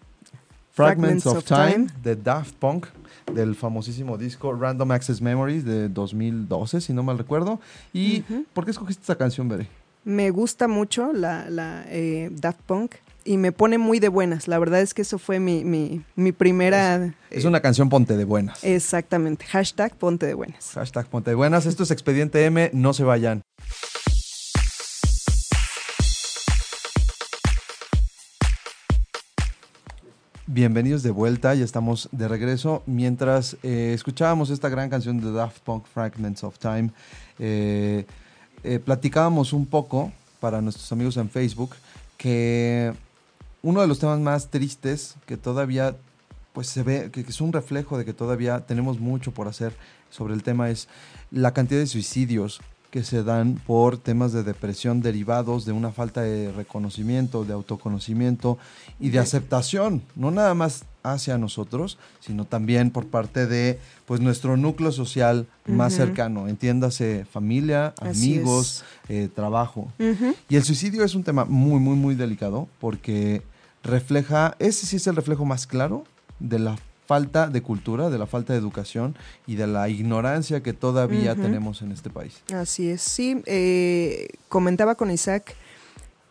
[0.70, 2.00] Fragments, Fragments of, of Time, Time.
[2.00, 2.86] de Daft Punk,
[3.34, 7.58] del famosísimo disco Random Access Memories de 2012, si no mal recuerdo.
[7.92, 8.20] ¿Y
[8.52, 9.68] por qué escogiste esta canción, Bere?
[10.04, 12.94] Me gusta mucho la, la eh, Daft Punk
[13.26, 14.48] y me pone muy de buenas.
[14.48, 17.14] La verdad es que eso fue mi, mi, mi primera...
[17.30, 18.62] Es eh, una canción ponte de buenas.
[18.62, 19.44] Exactamente.
[19.46, 20.70] Hashtag ponte de buenas.
[20.74, 21.66] Hashtag ponte de buenas.
[21.66, 23.42] Esto es Expediente M, no se vayan.
[30.48, 32.82] Bienvenidos de vuelta, ya estamos de regreso.
[32.86, 36.90] Mientras eh, escuchábamos esta gran canción de Daft Punk, Fragments of Time,
[37.40, 38.06] eh,
[38.62, 41.74] eh, platicábamos un poco para nuestros amigos en Facebook
[42.16, 42.94] que
[43.66, 45.96] uno de los temas más tristes que todavía
[46.52, 49.74] pues se ve, que, es un reflejo de que todavía tenemos mucho por hacer
[50.08, 50.86] sobre el tema es
[51.32, 52.60] la cantidad de suicidios
[52.92, 58.56] que se dan por temas de depresión derivados de una falta de reconocimiento, de autoconocimiento
[59.00, 64.56] y de aceptación, no nada más hacia nosotros, sino también por parte de pues nuestro
[64.56, 69.92] núcleo social más cercano, entiéndase familia, amigos, eh, trabajo.
[70.48, 73.42] Y el suicidio es un tema muy, muy, muy delicado porque
[73.86, 76.04] refleja, ese sí es el reflejo más claro
[76.38, 80.72] de la falta de cultura, de la falta de educación y de la ignorancia que
[80.72, 82.42] todavía tenemos en este país.
[82.52, 83.42] Así es, sí.
[83.46, 85.54] eh, comentaba con Isaac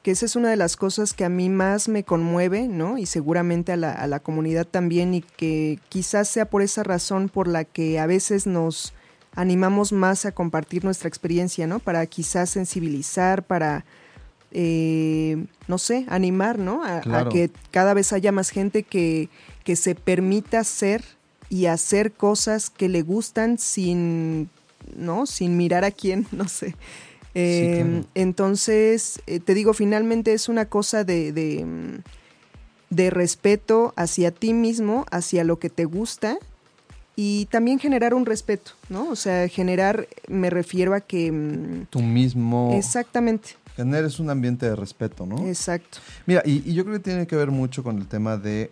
[0.03, 2.99] que esa es una de las cosas que a mí más me conmueve, ¿no?
[2.99, 7.27] Y seguramente a la, a la comunidad también, y que quizás sea por esa razón
[7.27, 8.93] por la que a veces nos
[9.33, 11.79] animamos más a compartir nuestra experiencia, ¿no?
[11.79, 13.83] Para quizás sensibilizar, para,
[14.57, 16.81] eh, no sé, animar, ¿no?
[16.81, 19.27] A, que cada vez haya más gente que,
[19.65, 21.03] que se permita ser
[21.49, 24.49] y hacer cosas que le gustan sin,
[24.95, 25.25] ¿no?
[25.25, 26.73] Sin mirar a quién, no sé.
[27.33, 28.05] Eh, claro.
[28.15, 32.01] Entonces, eh, te digo, finalmente es una cosa de, de,
[32.89, 36.37] de respeto hacia ti mismo, hacia lo que te gusta
[37.17, 39.09] y también generar un respeto, ¿no?
[39.09, 41.29] O sea, generar, me refiero a que...
[41.29, 45.47] mm, Tú mismo Exactamente, generes un ambiente de respeto, ¿no?
[45.47, 45.99] exacto.
[46.25, 48.71] Mira, y, y yo creo que tiene que ver mucho con el tema de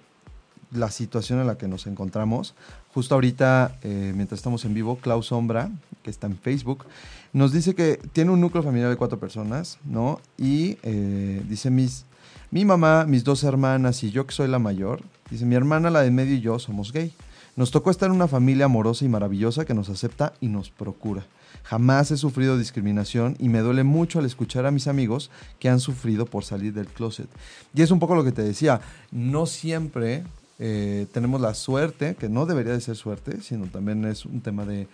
[0.74, 2.56] la situación en la que nos encontramos.
[2.94, 5.72] Justo ahorita, eh, mientras estamos en vivo, Klaus Sombra,
[6.04, 6.86] que está en Facebook,
[7.32, 10.20] nos dice que tiene un núcleo familiar de cuatro personas, ¿no?
[10.38, 12.06] Y eh, dice, mis,
[12.52, 16.02] mi mamá, mis dos hermanas y yo que soy la mayor, dice, mi hermana, la
[16.02, 17.13] de medio y yo somos gay.
[17.56, 21.26] Nos tocó estar en una familia amorosa y maravillosa que nos acepta y nos procura.
[21.63, 25.80] Jamás he sufrido discriminación y me duele mucho al escuchar a mis amigos que han
[25.80, 27.28] sufrido por salir del closet.
[27.74, 30.24] Y es un poco lo que te decía, no siempre
[30.60, 34.66] eh, tenemos la suerte, que no debería de ser suerte, sino también es un tema
[34.66, 34.88] de,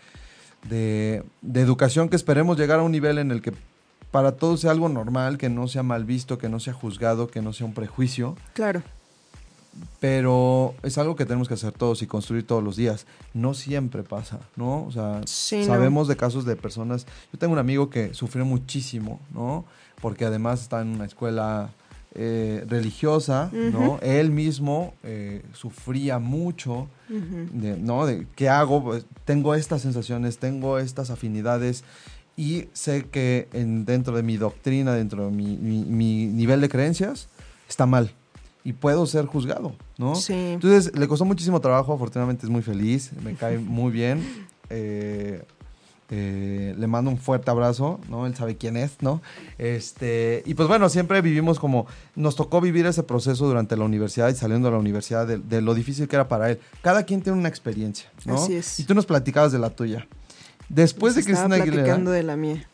[0.70, 3.54] de, de educación que esperemos llegar a un nivel en el que
[4.12, 7.42] para todos sea algo normal, que no sea mal visto, que no sea juzgado, que
[7.42, 8.82] no sea un prejuicio Claro,
[10.00, 13.06] pero es algo que tenemos que hacer todos y construir todos los días.
[13.34, 14.86] No siempre pasa, ¿no?
[14.86, 15.66] O sea, Sí, no.
[15.66, 17.06] sabemos de casos de personas.
[17.34, 19.66] Yo tengo un amigo que sufrió muchísimo, ¿no?
[20.02, 21.72] Porque además está en una escuela
[22.16, 24.00] eh, religiosa, ¿no?
[24.02, 28.06] Él mismo eh, sufría mucho, de, ¿no?
[28.06, 31.84] De qué hago, Pues, tengo estas sensaciones, tengo estas afinidades
[32.38, 36.70] y sé que en, dentro de mi doctrina, dentro de mi, mi- mi nivel de
[36.70, 37.28] creencias,
[37.68, 38.12] está mal
[38.64, 40.16] y puedo ser juzgado, ¿no?
[40.16, 40.34] Sí.
[40.34, 44.48] Entonces le costó muchísimo trabajo, afortunadamente es muy feliz, me cae muy bien.
[44.70, 45.42] eh,
[46.12, 48.26] eh, le mando un fuerte abrazo, ¿no?
[48.26, 49.22] Él sabe quién es, ¿no?
[49.60, 54.28] Este, y pues bueno, siempre vivimos como, nos tocó vivir ese proceso durante la universidad
[54.30, 56.60] y saliendo de la universidad de, de lo difícil que era para él.
[56.82, 58.36] Cada quien tiene una experiencia, ¿no?
[58.36, 58.80] Así es.
[58.80, 60.08] Y tú nos platicabas de la tuya.
[60.68, 62.68] Después Les de Cristina Aguilera, platicando de la mía.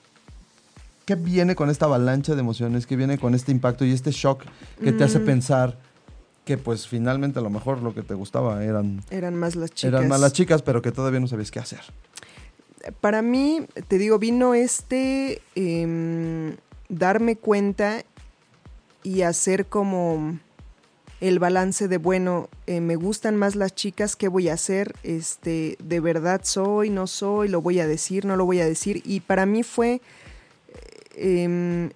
[1.06, 2.86] ¿Qué viene con esta avalancha de emociones?
[2.86, 4.44] ¿Qué viene con este impacto y este shock
[4.84, 5.26] que te hace Mm.
[5.26, 5.78] pensar
[6.46, 9.94] que pues finalmente a lo mejor lo que te gustaba eran, Eran más las chicas.
[10.00, 11.82] eran malas chicas, pero que todavía no sabías qué hacer?
[13.02, 16.56] para mí, te digo, vino este em,
[16.88, 18.04] darme cuenta
[19.02, 20.38] y hacer como
[21.20, 24.94] el balance de, bueno, eh, me gustan más las chicas, ¿qué voy a hacer?
[25.02, 29.02] Este, de verdad soy, no soy, lo voy a decir, no lo voy a decir.
[29.04, 30.00] Y para mí fue
[31.16, 31.90] eh, em,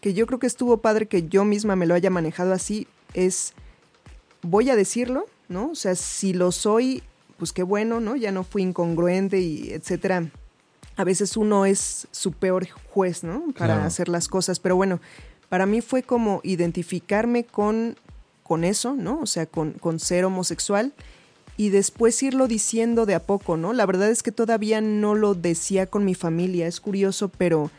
[0.00, 3.54] que yo creo que estuvo padre que yo misma me lo haya manejado así, es,
[4.42, 5.70] voy a decirlo, ¿no?
[5.70, 7.02] O sea, si lo soy,
[7.38, 8.14] pues qué bueno, ¿no?
[8.16, 10.28] Ya no fui incongruente y etcétera.
[10.96, 13.40] A veces uno es su peor juez, ¿no?
[13.58, 13.82] Para Claro.
[13.86, 14.60] hacer las cosas.
[14.60, 15.00] Pero bueno,
[15.48, 17.96] para mí fue como identificarme con,
[18.42, 19.20] con eso, ¿no?
[19.20, 20.92] O sea, con, con ser homosexual
[21.58, 23.72] y después irlo diciendo de a poco, ¿no?
[23.72, 27.70] La verdad es que todavía no lo decía con mi familia, es curioso, pero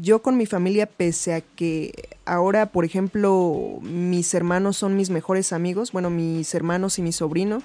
[0.00, 5.52] yo con mi familia, pese a que ahora, por ejemplo, mis hermanos son mis mejores
[5.52, 7.62] amigos, bueno, mis hermanos y mi sobrino,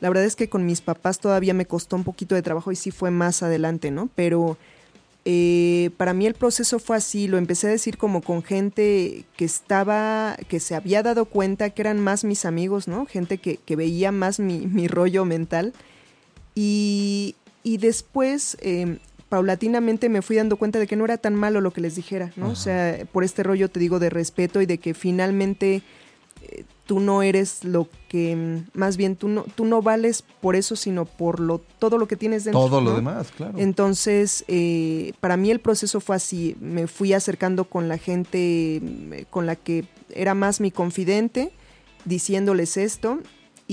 [0.00, 2.76] la verdad es que con mis papás todavía me costó un poquito de trabajo y
[2.76, 4.10] sí fue más adelante, ¿no?
[4.14, 4.58] Pero
[5.24, 9.44] eh, para mí el proceso fue así, lo empecé a decir como con gente que
[9.44, 13.06] estaba, que se había dado cuenta que eran más mis amigos, ¿no?
[13.06, 15.72] Gente que, que veía más mi, rollo mental.
[16.56, 18.98] Y, y después, eh,
[19.32, 22.30] paulatinamente me fui dando cuenta de que no era tan malo lo que les dijera,
[22.36, 22.50] ¿no?
[22.50, 25.80] O sea, por este rollo te digo de respeto y de que finalmente
[26.42, 30.54] eh, tú no eres lo que, mm, más bien tú no, tú no vales por
[30.54, 32.60] eso, sino por lo, todo lo que tienes dentro.
[32.60, 33.56] Todo lo demás, claro.
[33.56, 36.54] Entonces, eh, para mí el proceso fue así.
[36.60, 41.52] Me fui acercando con la gente mm, con la que era más mi confidente,
[42.04, 43.20] diciéndoles esto.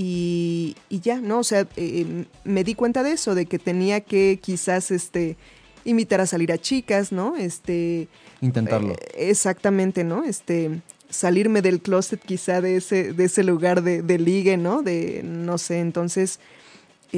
[0.02, 1.40] Y, y ya, ¿no?
[1.40, 5.36] O sea, eh, me di cuenta de eso, de que tenía que quizás este,
[5.84, 7.36] invitar a salir a chicas, ¿no?
[7.36, 8.08] Este,
[8.40, 8.94] Intentarlo.
[8.94, 10.24] eh, exactamente, ¿no?
[10.24, 14.84] Este, salirme del closet quizá de ese, de ese lugar de, de ligue, ¿no?
[14.84, 16.40] De, no sé, entonces...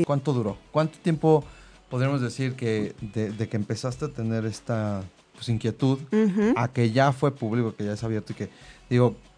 [0.07, 0.57] ¿Cuánto duró?
[0.71, 1.43] ¿Cuánto tiempo
[1.87, 5.99] podríamos decir que de, de que empezaste a tener esta pues, inquietud
[6.55, 8.49] a que ya fue público, que ya es abierto y que,
[8.89, 9.30] digo, eh,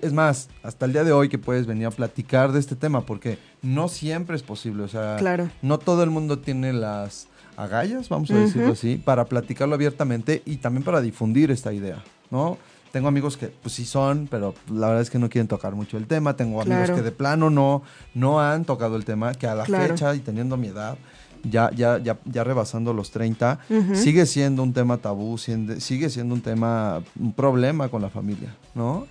[0.00, 3.02] es más, hasta el día de hoy que puedes venir a platicar de este tema,
[3.02, 5.48] porque no siempre es posible, o sea, Claro.
[5.62, 10.56] no todo el mundo tiene las agallas, vamos a decirlo así, para platicarlo abiertamente y
[10.56, 12.56] también para difundir esta idea, ¿no?
[12.92, 15.96] Tengo amigos que pues sí son, pero la verdad es que no quieren tocar mucho
[15.96, 16.36] el tema.
[16.36, 16.94] Tengo amigos Claro.
[16.96, 19.88] que de plano no, no han tocado el tema, que a la Claro.
[19.94, 20.98] fecha y teniendo mi edad,
[21.42, 23.94] ya, ya, ya, ya rebasando los 30, Ujú.
[23.96, 29.06] sigue siendo un tema tabú, sigue siendo un tema, un problema con la familia, ¿no?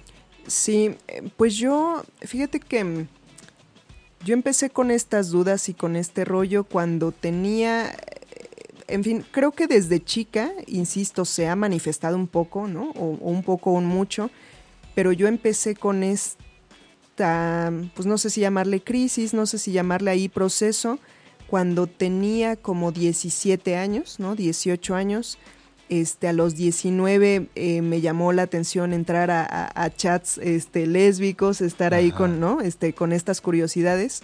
[0.47, 3.07] Sí, eh, pues yo, fíjate que mm,
[4.25, 7.95] yo empecé con estas dudas y con este rollo cuando tenía, eh,
[8.87, 12.91] en fin, creo que desde chica, insisto, se ha manifestado un poco, ¿no?
[12.91, 14.29] O, un poco o mucho,
[14.93, 20.11] pero yo empecé con esta, pues no sé si llamarle crisis, no sé si llamarle
[20.11, 20.99] ahí proceso,
[21.47, 24.35] cuando tenía como 17 años, ¿no?
[24.35, 25.37] 18 años.
[25.91, 30.87] Este, a los 19 eh, me llamó la atención entrar a, a- a chats este,
[30.87, 32.61] lésbicos, estar ahí con, ¿no?
[32.61, 34.23] este, con estas curiosidades.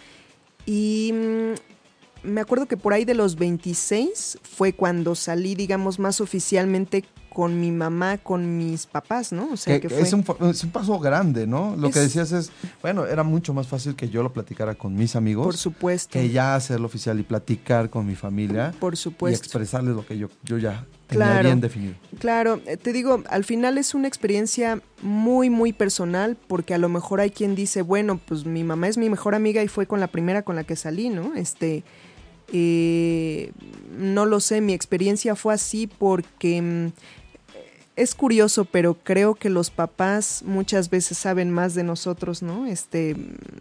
[0.66, 6.22] Y mm, me acuerdo que por ahí de los 26 fue cuando salí, digamos, más
[6.22, 7.04] oficialmente
[7.38, 9.50] con mi mamá, con mis papás, ¿no?
[9.54, 10.02] O sea, Que- fue...
[10.02, 11.76] es, un, fa- es un paso grande, ¿no?
[11.78, 12.50] Lo que decías es,
[12.82, 15.46] bueno, era mucho más fácil que yo lo platicara con mis amigos.
[15.46, 16.14] Por supuesto.
[16.14, 19.38] que ya hacerlo oficial y platicar con mi familia Por y supuesto.
[19.38, 21.44] expresarles lo que yo, yo ya tenía Claro.
[21.50, 21.94] bien definido.
[22.18, 26.90] Claro, eh, te digo, al final es una experiencia muy, muy personal, porque a lo
[26.90, 30.00] mejor hay quien dice, bueno, pues mi mamá es mi mejor amiga y fue con
[30.00, 31.36] la primera con la que salí, ¿no?
[31.36, 31.84] Este,
[32.52, 33.52] eh,
[33.98, 36.88] no lo sé, mi experiencia fue así porque mm,
[37.98, 42.66] es curioso, pero creo que los papás muchas veces saben más de nosotros, ¿no?
[42.68, 43.16] Este,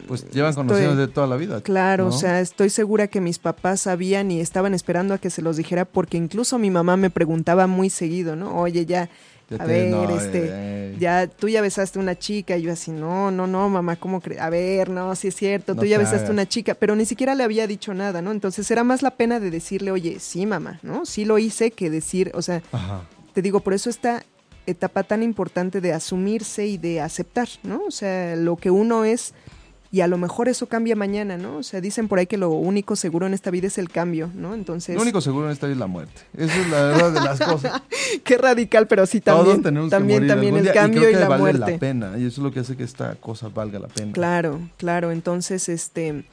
[0.07, 1.61] Pues llevan conociendo de toda la vida.
[1.61, 2.09] Claro, ¿no?
[2.15, 5.57] o sea, estoy segura que mis papás sabían y estaban esperando a que se los
[5.57, 8.55] dijera porque incluso mi mamá me preguntaba muy seguido, ¿no?
[8.61, 9.09] Oye, ya,
[9.49, 12.91] Ya a ver, no, este, eh, ya tú ya besaste una chica y yo así,
[12.91, 14.41] no, no, no, mamá, ¿cómo crees?
[14.41, 16.29] A ver, no, sí es cierto, No tú ya te besaste hagas.
[16.31, 18.31] una chica, pero ni siquiera le había dicho nada, ¿no?
[18.31, 21.05] Entonces era más la pena de decirle, oye, sí, mamá, ¿no?
[21.05, 23.01] Sí lo hice que decir, o sea, Ajá.
[23.37, 24.23] Te digo, por eso esta
[24.65, 27.83] etapa tan importante de asumirse y de aceptar, ¿no?
[27.87, 29.35] O sea, lo que uno es
[29.91, 31.57] y a lo mejor eso cambia mañana, ¿no?
[31.57, 34.31] O sea, dicen por ahí que lo único seguro en esta vida es el cambio,
[34.33, 34.55] ¿no?
[34.55, 36.19] Entonces, Lo único seguro en esta vida es la muerte.
[36.35, 37.83] Esa es la verdad de las cosas.
[38.23, 41.13] qué radical, pero sí Todos también, tenemos también, que morir también el cambio creo y,
[41.13, 41.71] que la vale muerte.
[41.73, 42.13] la pena.
[42.17, 44.13] Y eso es lo que hace que esta cosa valga la pena.
[44.13, 45.11] Claro, claro.
[45.11, 46.25] Entonces, este,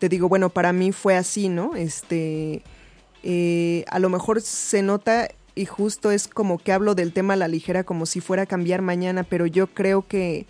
[0.00, 1.76] te digo, bueno, para mí fue así, ¿no?
[1.76, 2.64] Este,
[3.22, 7.36] eh, a lo mejor se nota y justo es como que hablo del tema a
[7.36, 10.46] la ligera como si fuera a cambiar mañana, pero yo creo que,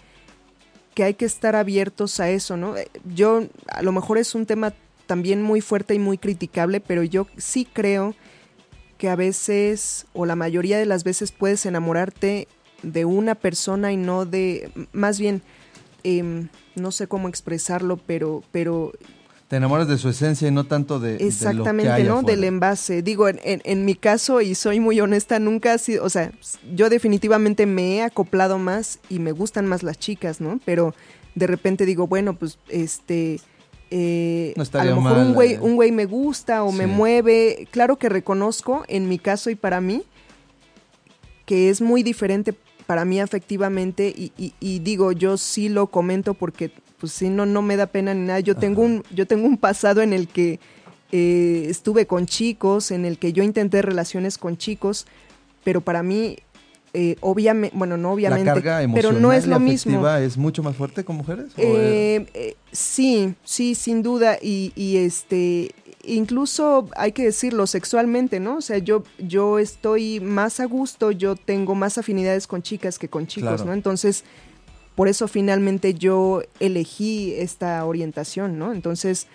[0.94, 2.76] que hay que estar abiertos a eso, ¿no?
[2.76, 4.74] Eh, Yo, a lo mejor es un tema
[5.06, 8.14] también muy fuerte y muy criticable, pero yo sí creo
[8.96, 12.46] que a veces, o la mayoría de las veces, puedes enamorarte
[12.82, 15.42] de una persona y no de, más bien,
[16.04, 18.92] em, no sé cómo expresarlo, pero, pero
[19.50, 22.18] Te enamoras de su esencia y no tanto de, de lo que exactamente, hay ¿no?
[22.18, 22.36] afuera.
[22.36, 23.02] Del envase.
[23.02, 26.30] Digo, en, en- en mi caso, y soy muy honesta, nunca ha sido, o sea,
[26.72, 30.60] yo definitivamente me he acoplado más y me gustan más las chicas, ¿no?
[30.64, 30.94] Pero
[31.34, 33.40] de repente digo, bueno, pues, este...
[33.90, 35.58] eh, No a lo mejor mal, un güey, eh.
[35.60, 37.66] un güey me gusta o me mueve.
[37.72, 40.04] Claro que reconozco, en mi caso y para mí,
[41.44, 42.54] que es muy diferente
[42.86, 47.46] para mí afectivamente y, y- y digo, yo sí lo comento porque pues sí, no,
[47.46, 48.40] no me da pena ni nada.
[48.40, 50.60] Yo tengo un, yo tengo un pasado en el que
[51.12, 55.06] eh, estuve con chicos, en el que yo intenté relaciones con chicos,
[55.64, 56.36] pero para mí,
[57.20, 60.08] obviamente, bueno, no obviamente, la carga pero emocional no es lo mismo.
[60.08, 61.46] es mucho más fuerte con mujeres.
[61.56, 64.38] ¿O Eh, eh, sí, sí, sin duda.
[64.40, 68.56] Y, y, este, incluso hay que decirlo sexualmente, ¿no?
[68.56, 73.08] O sea, yo, yo estoy más a gusto, yo tengo más afinidades con chicas que
[73.08, 73.64] con chicos, Claro.
[73.66, 73.72] ¿no?
[73.72, 74.24] Entonces,
[74.94, 78.72] por eso finalmente yo elegí esta orientación, ¿no?
[78.72, 79.26] Entonces,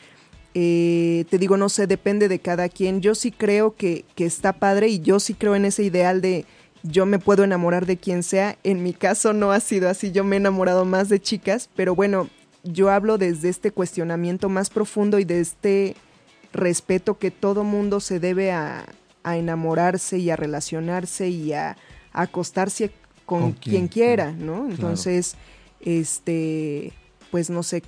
[0.53, 3.01] eh, te digo, no sé, depende de cada quien.
[3.01, 6.45] Yo sí creo que, que está padre y yo sí creo en ese ideal de
[6.83, 8.57] yo me puedo enamorar de quien sea.
[8.63, 11.95] En mi caso no ha sido así, yo me he enamorado más de chicas, pero
[11.95, 12.29] bueno,
[12.63, 15.95] yo hablo desde este cuestionamiento más profundo y de este
[16.53, 18.85] respeto que todo mundo se debe a,
[19.23, 21.77] enamorarse y a relacionarse y a,
[22.13, 22.91] a acostarse
[23.25, 24.31] con, Con quien, quien, quiera.
[24.31, 24.67] ¿no?
[24.69, 25.35] Entonces,
[25.81, 26.93] este,
[27.31, 27.83] pues no sé,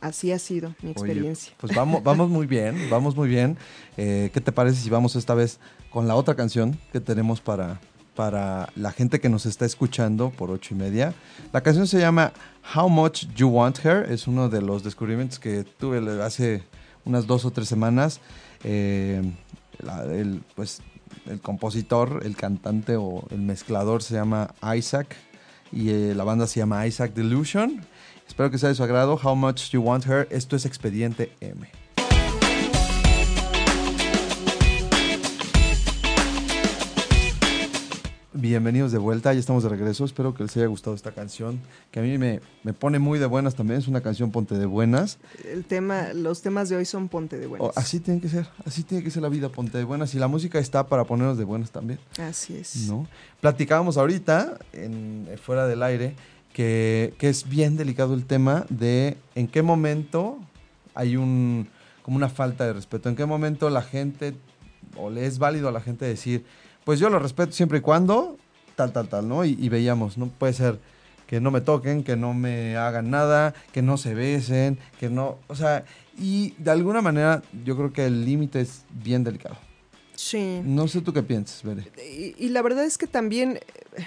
[0.00, 1.52] así ha sido mi Oye, experiencia.
[1.58, 3.56] pues vamos, vamos muy bien, vamos muy bien.
[3.96, 5.58] Eh, ¿Qué te parece si vamos esta vez
[5.90, 7.80] con la otra canción que tenemos para,
[8.14, 11.14] para la gente que nos está escuchando por ocho y media?
[11.52, 12.32] La canción se llama
[12.74, 14.10] How Much You Want Her.
[14.10, 16.62] Es uno de los descubrimientos que tuve hace
[17.04, 18.20] unas dos o tres semanas.
[18.64, 19.22] Eh,
[19.78, 20.80] la- el, pues,
[21.26, 25.16] el compositor, el cantante o el mezclador se llama Isaac
[25.72, 27.84] y eh, la banda se llama Isaac Delusion.
[28.26, 29.20] Espero que sea de su agrado.
[29.22, 30.28] How Much You Want Her.
[30.30, 31.83] Esto es Expediente M.
[38.44, 40.04] Bienvenidos de vuelta, ya estamos de regreso.
[40.04, 43.24] Espero que les haya gustado esta canción, que a mí me, me pone muy de
[43.24, 43.80] buenas también.
[43.80, 45.16] Es una canción ponte de buenas.
[45.50, 47.66] El tema, los temas de hoy son ponte de buenas.
[47.66, 50.14] Oh, así tiene que ser, así tiene que ser la vida, ponte de buenas.
[50.14, 51.98] Y la música está para ponernos de buenas también.
[52.18, 52.86] Así es.
[52.86, 53.08] ¿no?
[53.40, 56.14] Platicábamos ahorita, en, eh, fuera del aire,
[56.52, 60.38] que, que es bien delicado el tema de en qué momento
[60.94, 61.66] hay un
[62.02, 64.34] como una falta de respeto, en qué momento la gente,
[64.98, 66.44] o le es válido a la gente decir,
[66.84, 68.36] pues yo lo respeto siempre y cuando,
[68.76, 69.44] tal, tal, tal, ¿no?
[69.44, 70.28] Y, y veíamos, ¿no?
[70.28, 70.78] Puede ser
[71.26, 75.38] que no me toquen, que no me hagan nada, que no se besen, que no,
[75.48, 75.84] o sea,
[76.18, 79.56] y de alguna manera yo creo que el límite es bien delicado.
[80.14, 80.60] Sí.
[80.64, 81.90] No sé tú qué piensas, Bere.
[81.98, 83.58] Y, y la verdad es que también,
[83.96, 84.06] eh,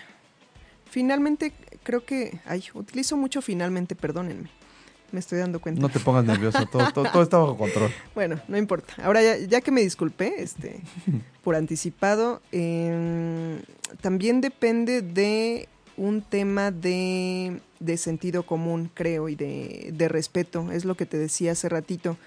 [0.89, 1.51] finalmente,
[1.83, 4.49] creo que, ay, utilizo mucho finalmente, perdónenme,
[5.11, 5.81] me estoy dando cuenta.
[5.81, 7.91] No te pongas nervioso, todo, todo, todo está bajo control.
[8.15, 8.93] Bueno, no importa.
[9.03, 10.81] Ahora ya, ya que me disculpé, este,
[11.43, 13.61] por anticipado, eh,
[14.01, 20.71] también depende de un tema de, de sentido común, creo, y de, de respeto.
[20.71, 22.17] Es lo que te decía hace ratito.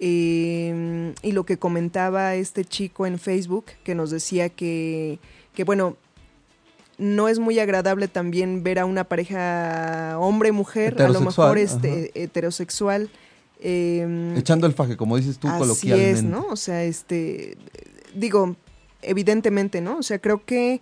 [0.00, 5.18] Eh, y lo que comentaba este chico en Facebook, que nos decía que,
[5.54, 5.96] que bueno,
[6.98, 13.10] no es muy agradable también ver a una pareja hombre-mujer, a lo mejor este, heterosexual.
[13.60, 16.18] eh, Echando el faje, como dices tú Así coloquialmente.
[16.18, 16.46] es, ¿no?
[16.50, 17.56] O sea, este,
[18.14, 18.56] digo,
[19.02, 19.98] evidentemente, ¿no?
[19.98, 20.80] O sea, creo que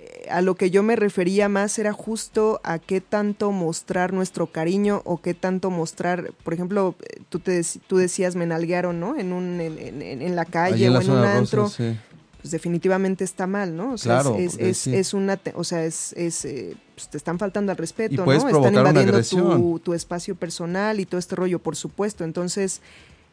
[0.00, 4.46] eh, a lo que yo me refería más era justo a qué tanto mostrar nuestro
[4.46, 9.16] cariño o qué tanto mostrar, por ejemplo, eh, tú, te, tú decías me nalguearon, ¿no?
[9.16, 11.96] En, un, en, en- en la calle en la o en un rosa, antro, sí.
[12.40, 13.92] Pues definitivamente está mal, ¿no?
[13.94, 14.94] O sea, Claro, es, porque es, sí.
[14.94, 18.24] es una, o sea, es, es, eh, pues, te están faltando al respeto, Y ¿no?
[18.48, 19.12] Están invadiendo
[19.58, 22.24] tu, tu espacio personal y todo este rollo, por supuesto.
[22.24, 22.80] Entonces,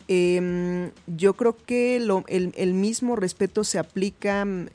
[0.08, 4.68] em, yo creo que lo- el, el mismo respeto se aplica mm,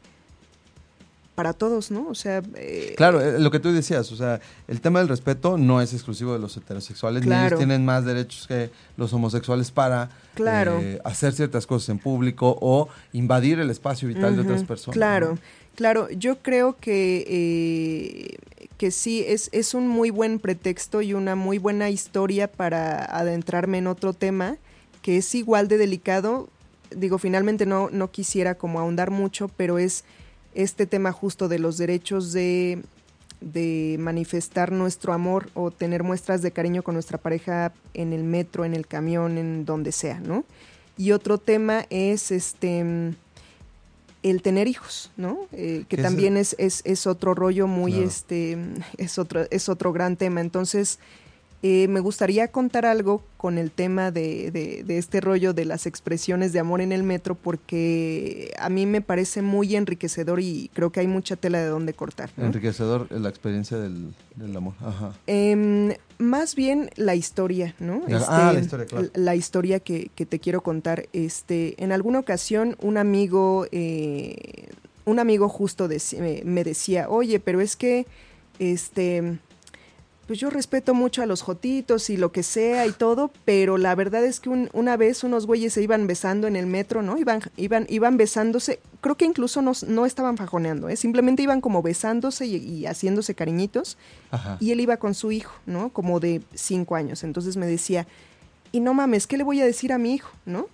[1.35, 2.09] para todos, ¿no?
[2.09, 5.57] O sea, eh, Claro, eh, lo que tú decías, o sea, el tema del respeto
[5.57, 7.47] no es exclusivo de los heterosexuales, ni Claro.
[7.47, 10.79] ellos tienen más derechos que los homosexuales para Claro.
[10.81, 14.95] eh, hacer ciertas cosas en público o invadir el espacio vital de otras personas.
[14.95, 15.39] Claro, ¿no?
[15.75, 16.09] claro.
[16.11, 18.37] Yo creo que, eh,
[18.77, 23.79] que sí, es, es un muy buen pretexto y una muy buena historia para adentrarme
[23.79, 24.57] en otro tema
[25.01, 26.49] que es igual de delicado.
[26.95, 30.05] Digo, finalmente no, no quisiera como ahondar mucho, pero es
[30.55, 32.83] este tema justo de los derechos de,
[33.41, 38.65] de manifestar nuestro amor o tener muestras de cariño con nuestra pareja en el metro,
[38.65, 40.45] en el camión, en donde sea, ¿no?
[40.97, 43.15] Y otro tema es este
[44.23, 45.49] el tener hijos, ¿no?
[45.51, 48.07] Eh, que también es, es, es otro rollo muy, Claro.
[48.07, 48.57] este,
[48.97, 50.41] es otro, es otro gran tema.
[50.41, 51.01] Entonces,
[51.63, 55.87] eh, me gustaría contar algo con el tema de, de- de este rollo de las
[55.87, 60.91] expresiones de amor en el metro, porque a mí me parece muy enriquecedor y creo
[60.91, 62.31] que hay mucha tela de donde cortar.
[62.37, 62.47] ¿no?
[62.47, 64.75] Enriquecedor eh, la experiencia del, del amor.
[64.81, 65.13] Ajá.
[65.27, 68.03] Em, más bien la historia, ¿no?
[68.29, 69.09] Ah, la historia, claro.
[69.15, 71.07] la historia que, que te quiero contar.
[71.13, 74.69] Este, en alguna ocasión, un amigo, eh,
[75.05, 75.89] un amigo justo
[76.45, 78.07] me decía, oye, pero es que,
[78.61, 79.39] este,
[80.27, 83.95] pues yo respeto mucho a los jotitos y lo que sea y todo, pero la
[83.95, 87.19] verdad es que un- una vez unos güeyes se iban besando en el metro, ¿no?
[87.19, 90.97] Iban, iban, iban besándose, creo que incluso no, no estaban fajoneando, ¿eh?
[90.97, 93.99] Simplemente iban como besándose y, y haciéndose cariñitos
[94.31, 94.57] Ajá.
[94.61, 95.91] y él iba con su hijo, ¿no?
[95.91, 97.25] Como de cinco años.
[97.25, 98.07] Entonces me decía,
[98.71, 100.67] y no mames, ¿qué le voy a decir a mi hijo, no?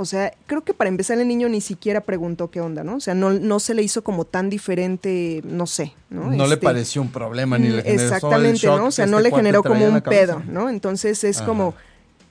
[0.00, 2.96] O, sea, creo que para empezar el niño ni siquiera preguntó qué onda, ¿no?
[2.96, 6.30] O sea, no, no se le hizo como tan diferente, no sé, ¿no?
[6.30, 8.86] No, le Este, pareció un problema ni le generó Exactamente, ¿no?
[8.86, 10.70] O sea, que no este le generó como un pedo, ¿no?
[10.70, 11.46] Entonces es Ajá.
[11.46, 11.74] como,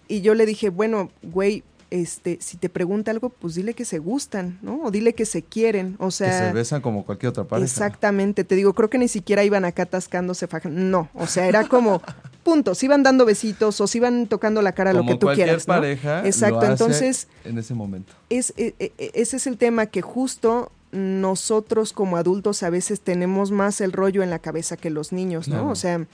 [0.07, 3.99] y yo le dije, bueno, güey, este, si te pregunta algo, pues dile que se
[3.99, 4.82] gustan, ¿no?
[4.84, 6.47] O dile que se quieren, o que sea...
[6.47, 7.65] se besan como cualquier otra pareja.
[7.65, 10.47] Exactamente, te digo, creo que ni siquiera iban acá atascándose.
[10.70, 12.01] No, o sea, era como,
[12.48, 15.26] punto, se iban dando besitos o se iban tocando la cara, Como lo que tú
[15.28, 15.68] cualquier quieras.
[15.68, 15.74] ¿no?
[15.74, 16.22] pareja.
[16.22, 18.14] lo Exacto, hace entonces En ese momento.
[18.30, 23.52] es, e- e- ese es el tema que justo nosotros como adultos a veces tenemos
[23.52, 25.70] más el rollo en la cabeza que los niños, ¿no?
[25.70, 26.06] O sea,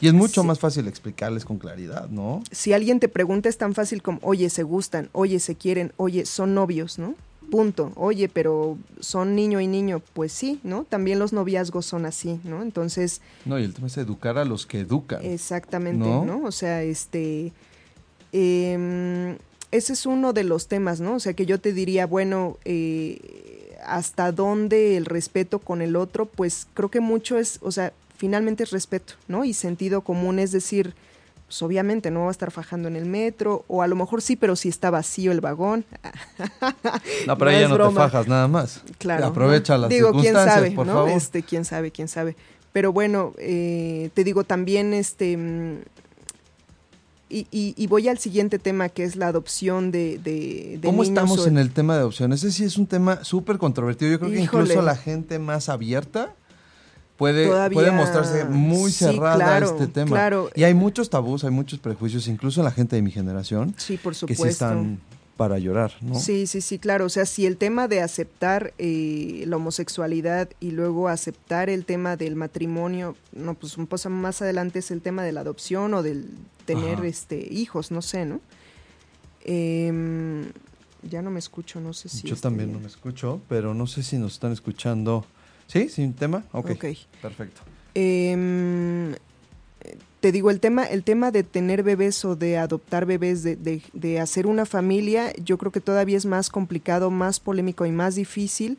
[0.00, 2.42] Y es mucho más fácil explicarles con claridad, ¿no?
[2.50, 6.26] si alguien te pregunta es tan fácil como, oye, se gustan, oye, se quieren, oye,
[6.26, 7.14] son novios, ¿no?
[7.50, 7.92] Punto.
[7.96, 10.02] Oye, pero son niño y niño.
[10.12, 10.84] Pues sí, ¿no?
[10.84, 12.62] También los noviazgos son así, ¿no?
[12.62, 15.24] Entonces, No, y el tema es educar a los que educan.
[15.24, 16.24] exactamente, ¿No?
[16.24, 16.42] ¿no?
[16.44, 17.52] O sea, este...
[18.32, 19.36] em,
[19.70, 21.14] ese es uno de los temas, ¿no?
[21.16, 26.26] O sea, que yo te diría, bueno, eh, hasta dónde el respeto con el otro,
[26.26, 29.44] pues creo que mucho es, o sea, finalmente es respeto, ¿no?
[29.44, 30.94] Y sentido común, es decir,
[31.48, 34.36] pues obviamente no va a estar fajando en el metro, o a lo mejor sí,
[34.36, 35.84] pero si está vacío el vagón.
[37.26, 38.82] No, pero ahí no ya no te fajas nada más.
[38.98, 39.26] Claro.
[39.26, 39.80] Aprovecha ¿no?
[39.82, 40.92] las Digo, quién sabe, por ¿no?
[40.94, 41.10] favor.
[41.10, 42.36] Este, quién sabe, quién sabe.
[42.72, 45.78] Pero bueno, eh, te digo también, este, mm,
[47.30, 51.02] y, y- y voy al siguiente tema que es la adopción de, de, de ¿Cómo
[51.02, 52.32] niños estamos o- en el tema de adopción?
[52.32, 54.12] Ese sí es un tema súper controvertido.
[54.12, 56.34] Yo creo que incluso la gente más abierta
[57.18, 60.10] puede, Todavía- puede mostrarse muy sí, cerrada claro, este tema.
[60.10, 60.50] claro.
[60.54, 63.98] Y hay muchos tabús, hay muchos prejuicios, incluso en la gente de mi generación, Sí,
[63.98, 64.44] por que supuesto.
[64.44, 65.00] sí están
[65.36, 66.16] para llorar, ¿no?
[66.18, 67.04] Sí, sí, sí, claro.
[67.04, 72.16] O sea, si el tema de aceptar eh, la homosexualidad y luego aceptar el tema
[72.16, 76.02] del matrimonio, no, pues un poco más adelante es el tema de la adopción o
[76.02, 76.28] del
[76.66, 77.06] tener Ajá.
[77.06, 78.40] este hijos, no sé, ¿no?
[79.44, 80.46] Em,
[81.08, 82.26] ya no me escucho, no sé si.
[82.26, 85.24] Yo este- también no me escucho, pero no sé si nos están escuchando.
[85.68, 85.88] ¿Sí?
[85.88, 86.42] ¿Sin tema?
[86.52, 86.70] Ok.
[86.72, 86.84] Ok.
[87.22, 87.60] Perfecto.
[87.94, 89.14] Em,
[90.20, 93.82] te digo, el tema, el tema de tener bebés o de adoptar bebés, de, de-
[93.92, 98.16] de hacer una familia, yo creo que todavía es más complicado, más polémico y más
[98.16, 98.78] difícil,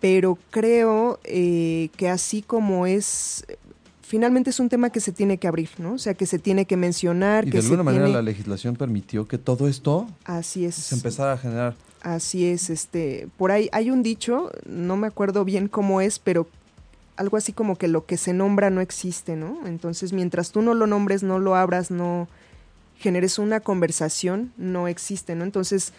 [0.00, 3.44] pero creo eh, que así como es,
[4.02, 5.94] finalmente es un tema que se tiene que abrir, ¿no?
[5.94, 8.18] O sea, que se tiene que mencionar, Y que de alguna se manera tiene...
[8.18, 10.74] la legislación permitió que todo esto Así es.
[10.76, 11.74] se empezara a generar.
[12.02, 16.48] Así es, este, por ahí hay un dicho, no me acuerdo bien cómo es, pero
[17.16, 19.60] algo así como que lo que se nombra no existe, ¿no?
[19.66, 22.28] Entonces, mientras tú no lo nombres, no lo abras, no
[22.98, 25.44] generes una conversación, no existe, ¿no?
[25.44, 25.92] Entonces,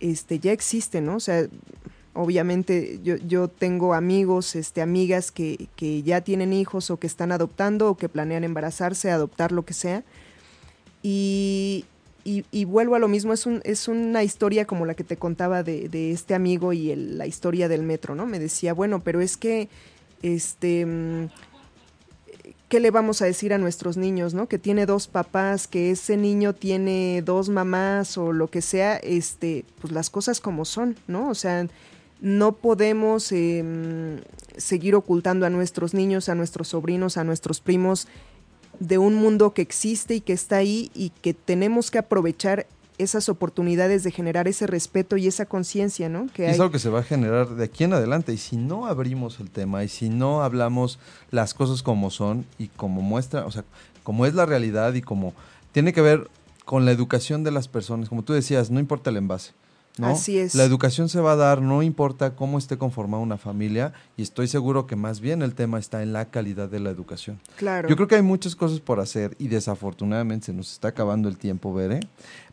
[0.00, 1.16] este, ya existe, ¿no?
[1.16, 1.46] O sea,
[2.14, 7.30] obviamente yo, yo tengo amigos, este, amigas que, que ya tienen hijos o que están
[7.30, 10.02] adoptando o que planean embarazarse, adoptar lo que sea.
[11.02, 11.84] Y,
[12.24, 15.16] y, y vuelvo a lo mismo, es, un, es una historia como la que te
[15.16, 18.26] contaba de, de este amigo y la historia del metro, ¿no?
[18.26, 19.68] Me decía, bueno, pero es que,
[20.22, 21.28] este, mm,
[22.68, 24.48] ¿qué le vamos a decir a nuestros niños, ¿no?
[24.48, 29.64] Que tiene dos papás, que ese niño tiene dos mamás o lo que sea, este,
[29.80, 31.28] pues las cosas como son, ¿no?
[31.28, 31.66] O sea,
[32.20, 34.18] no podemos mm,
[34.56, 38.06] seguir ocultando a nuestros niños, a nuestros sobrinos, a nuestros primos
[38.82, 42.66] de un mundo que existe y que está ahí y que tenemos que aprovechar
[42.98, 46.26] esas oportunidades de generar ese respeto y esa conciencia, ¿no?
[46.34, 48.32] Que es algo que se va a generar de aquí en adelante.
[48.32, 50.98] Y si no abrimos el tema y si no hablamos
[51.30, 53.64] las cosas como son y como muestra, o sea,
[54.02, 55.32] como es la realidad y como
[55.70, 56.28] tiene que ver
[56.64, 59.52] con la educación de las personas, como tú decías, no importa el envase.
[59.98, 60.08] ¿No?
[60.08, 60.54] Así es.
[60.54, 64.48] La educación se va a dar, no importa cómo esté conformada una familia, y estoy
[64.48, 67.40] seguro que más bien el tema está en la calidad de la educación.
[67.56, 67.88] Claro.
[67.88, 71.36] Yo creo que hay muchas cosas por hacer y desafortunadamente se nos está acabando el
[71.36, 72.00] tiempo, Bere.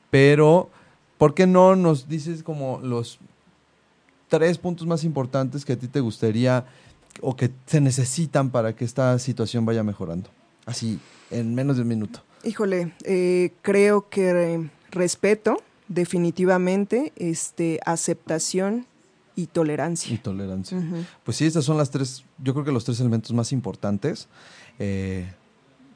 [0.10, 0.70] Pero,
[1.18, 3.20] ¿por qué no nos dices como los
[4.28, 6.66] tres puntos más importantes que a ti te gustaría
[7.22, 10.30] o que se necesitan para que esta situación vaya mejorando?
[10.66, 11.00] Así,
[11.32, 12.22] en menos de un minuto.
[12.44, 18.86] Híjole, eh, creo que eh, respeto, definitivamente, este, aceptación
[19.36, 20.20] y Y tolerancia.
[20.24, 20.78] tolerancia.
[20.78, 21.04] Ujú.
[21.24, 24.28] Pues sí, estos son las tres, yo creo que los tres elementos más importantes.
[24.80, 25.32] Eh,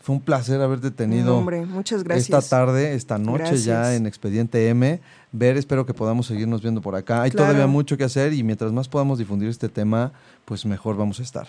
[0.04, 1.28] fue un placer haberte tenido.
[1.28, 2.26] No, hombre, muchas gracias.
[2.30, 5.00] Esta tarde, esta noche ya en Expediente M.
[5.32, 7.22] Ver, espero que podamos seguirnos viendo por acá.
[7.22, 7.46] Hay Claro.
[7.48, 10.12] todavía mucho que hacer y mientras más podamos difundir este tema,
[10.44, 11.48] pues mejor vamos a estar.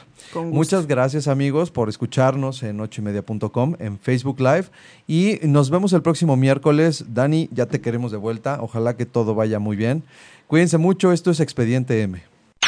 [0.52, 4.66] Muchas gracias amigos por escucharnos en ochoymedia.com, en Facebook Live
[5.08, 7.06] y nos vemos el próximo miércoles.
[7.12, 8.58] Dani, ya te queremos de vuelta.
[8.62, 10.04] Ojalá que todo vaya muy bien.
[10.46, 12.33] Cuídense mucho, esto es Expediente M.